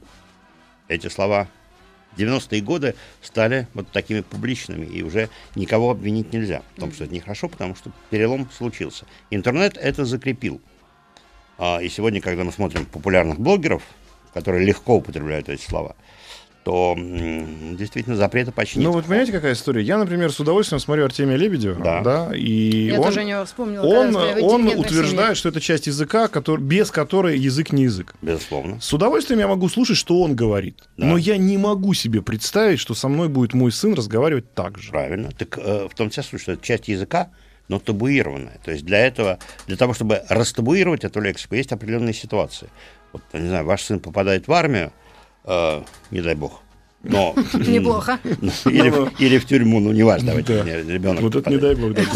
[0.88, 1.48] эти слова
[2.16, 7.06] в 90-е годы стали вот такими публичными, и уже никого обвинить нельзя в том, что
[7.06, 9.06] это нехорошо, потому что перелом случился.
[9.30, 10.62] Интернет это закрепил.
[11.58, 13.84] А, и сегодня, когда мы смотрим популярных блогеров,
[14.34, 15.96] которые легко употребляют эти слова,
[16.64, 18.94] то действительно запрета почти Ну нет.
[18.94, 19.82] вот понимаете, какая история?
[19.82, 22.02] Я, например, с удовольствием смотрю Артемия Лебедева, Да.
[22.02, 23.84] да, и Я он, тоже не вспомнила.
[23.84, 25.38] он, он утверждает, семьях.
[25.38, 28.14] что это часть языка, который, без которой язык не язык.
[28.22, 28.80] Безусловно.
[28.80, 30.78] С удовольствием я могу слушать, что он говорит.
[30.98, 31.06] Да.
[31.08, 34.92] Но я не могу себе представить, что со мной будет мой сын разговаривать так же.
[34.92, 35.32] Правильно.
[35.38, 37.30] Так э, в том числе, что это часть языка,
[37.70, 38.60] но табуированная.
[38.64, 42.70] То есть для этого, для того, чтобы растабуировать эту лексику, есть определенные ситуации.
[43.14, 44.92] Вот, не знаю, ваш сын попадает в армию,
[45.46, 45.82] э,
[46.12, 46.62] не дай бог,
[47.04, 47.34] но...
[47.54, 48.20] Неплохо.
[48.66, 50.94] Или, в- или в тюрьму, ну, неважно, давайте, Да.
[50.94, 52.02] ребенок Вот это не дай бог, да.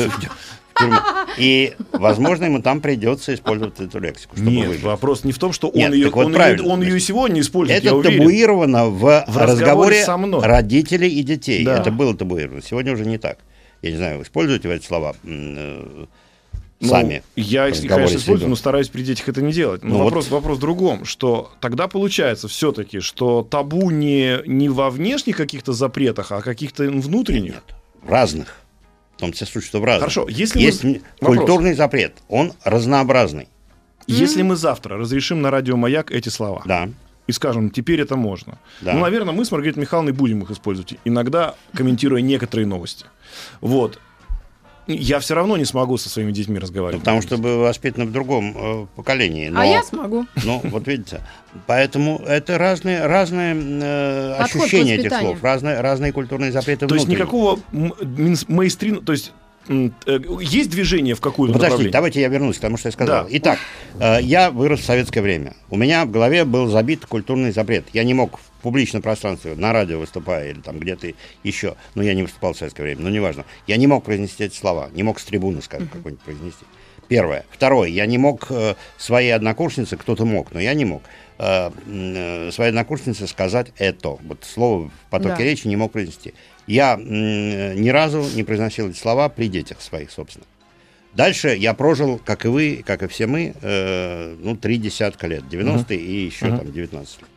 [0.75, 0.99] В в.
[1.37, 4.83] И, возможно, ему там придется использовать эту лексику, чтобы Нет, выжить.
[4.83, 7.39] вопрос не в том, что Нет, он, ее, так вот он, ее, он ее сегодня
[7.39, 8.17] использует, я Это уверен.
[8.19, 10.45] табуировано в, разговоре разговоре со мной.
[10.45, 11.63] родителей и детей.
[11.63, 11.77] Да.
[11.79, 12.61] Это было табуировано.
[12.61, 13.37] Сегодня уже не так.
[13.81, 16.05] Я не знаю, используете вы эти слова э,
[16.85, 17.23] Ну, сами?
[17.35, 19.83] Я, их, конечно, использую, но стараюсь при детях это не делать.
[19.83, 20.37] Но Ну вопрос, вот.
[20.37, 26.31] вопрос в другом, что тогда получается все-таки, что табу не, не во внешних каких-то запретах,
[26.31, 27.53] а каких-то внутренних.
[27.55, 27.63] Нет.
[28.01, 28.55] В разных.
[29.15, 30.01] В том числе, что в разных.
[30.13, 30.95] Хорошо, если Есть мы...
[30.95, 31.37] м- Вопрос.
[31.37, 32.13] культурный запрет.
[32.27, 33.47] Он разнообразный.
[34.07, 36.89] Если мы завтра разрешим на радио «Маяк» эти слова Да.
[37.25, 38.93] и скажем, теперь это можно, Да.
[38.93, 43.05] ну, наверное, мы с Маргаритой Михайловной будем их использовать, иногда комментируя некоторые новости.
[43.61, 43.99] Вот.
[44.87, 47.01] Я все равно не смогу со своими детьми Ну, разговаривать.
[47.03, 49.49] потому что вы воспитаны в другом э, поколении.
[49.49, 50.25] Но, А я смогу.
[50.43, 51.21] Ну, вот видите.
[51.65, 57.07] Поэтому это разные, разные э, Подход ощущения этих слов, разные, разные культурные запреты То есть
[57.07, 59.03] никакого м- мейнс- мейнстрим...
[59.03, 59.31] То есть
[59.69, 59.89] э,
[60.41, 61.91] есть движение в какую-то Подождите, направление?
[61.93, 63.23] давайте я вернусь к тому, что я сказал.
[63.23, 63.29] Да.
[63.31, 63.59] Итак,
[63.99, 65.55] э, я вырос в советское время.
[65.71, 67.85] У меня в голове был забит культурный запрет.
[67.93, 71.13] Я не мог в публичном пространстве, на радио выступая или там где-то
[71.43, 73.45] еще, но я не выступал в советское время, но неважно.
[73.67, 76.65] Я не мог произнести эти слова, не мог с трибуны, скажем, какой-нибудь произнести.
[77.07, 77.45] Первое.
[77.51, 77.87] Второе.
[77.89, 81.03] Я не мог э, своей однокурснице, кто-то мог, но я не мог,
[81.37, 84.09] э, э, своей однокурснице сказать это.
[84.09, 85.43] Вот слово в потоке Да.
[85.43, 86.33] речи не мог произнести.
[86.65, 90.45] Я э, ни разу не произносил эти слова при детях своих, собственно.
[91.13, 95.43] Дальше я прожил, как и вы, как и все мы, э, ну, три десятка лет,
[95.43, 97.29] 90-е и еще там 19 лет.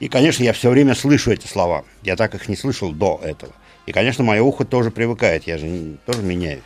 [0.00, 1.84] И, конечно, я все время слышу эти слова.
[2.02, 3.52] Я так их не слышал до этого.
[3.86, 6.60] И, конечно, мое ухо тоже привыкает, я же не- тоже меняюсь.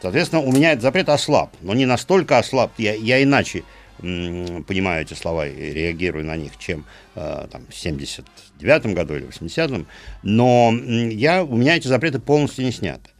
[0.00, 3.64] Соответственно, у меня этот запрет ослаб, но не настолько ослаб, я, я иначе
[4.02, 9.26] м, понимаю эти слова и реагирую на них, чем э, там, в 79 году или
[9.26, 9.86] 80-м,
[10.22, 10.72] но
[11.10, 13.10] я, у меня эти запреты полностью не сняты.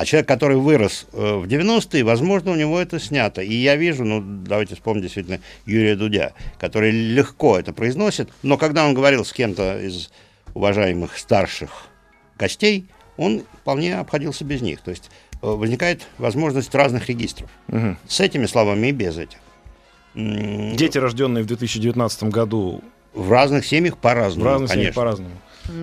[0.00, 3.42] А человек, который вырос э, в 90-е, возможно, у него это снято.
[3.42, 8.86] И я вижу, ну, давайте вспомним действительно Юрия Дудя, который легко это произносит, но когда
[8.86, 10.10] он говорил с кем-то из
[10.54, 11.84] уважаемых старших
[12.38, 12.86] гостей,
[13.18, 14.80] он вполне обходился без них.
[14.80, 17.50] То есть э, возникает возможность разных регистров.
[17.66, 17.98] Мгм.
[18.08, 19.36] С этими словами и без этих.
[20.14, 22.82] Дети, рожденные в 2019 году,
[23.12, 25.02] В разных семьях в по-разному, разных семьях конечно.
[25.02, 25.34] по-разному.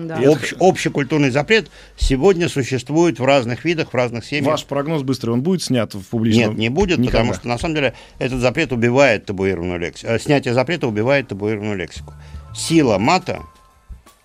[0.06, 0.18] Да.
[0.20, 4.52] Общ- общекультурный запрет сегодня существует в разных видах, в разных семьях.
[4.52, 6.50] Ваш прогноз быстрый, он будет снят в публичном?
[6.50, 7.18] Нет, не будет, Никогда.
[7.18, 10.12] потому что на самом деле этот запрет убивает табуированную лексику.
[10.12, 12.14] Э, снятие запрета убивает табуированную лексику.
[12.54, 13.40] Сила мата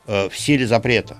[0.07, 1.18] э, в силе запрета.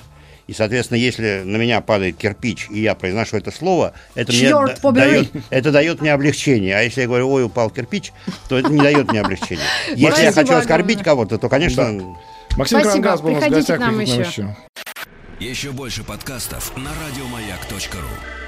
[0.48, 4.76] И, соответственно, если на меня падает кирпич, и я произношу это слово, это, мне да-
[4.82, 5.04] побери!
[5.06, 6.76] дает, это дает мне облегчение.
[6.76, 8.12] А если я говорю, ой, упал кирпич,
[8.50, 9.64] то это не дает мне облегчения.
[9.96, 11.84] Если я хочу оскорбить кого-то, то, конечно,
[12.58, 14.56] Максим Спасибо, Крамгас был у нас в гостях, к нам приходите еще.
[15.40, 18.43] Еще больше подкастов на радиомаяк.ру.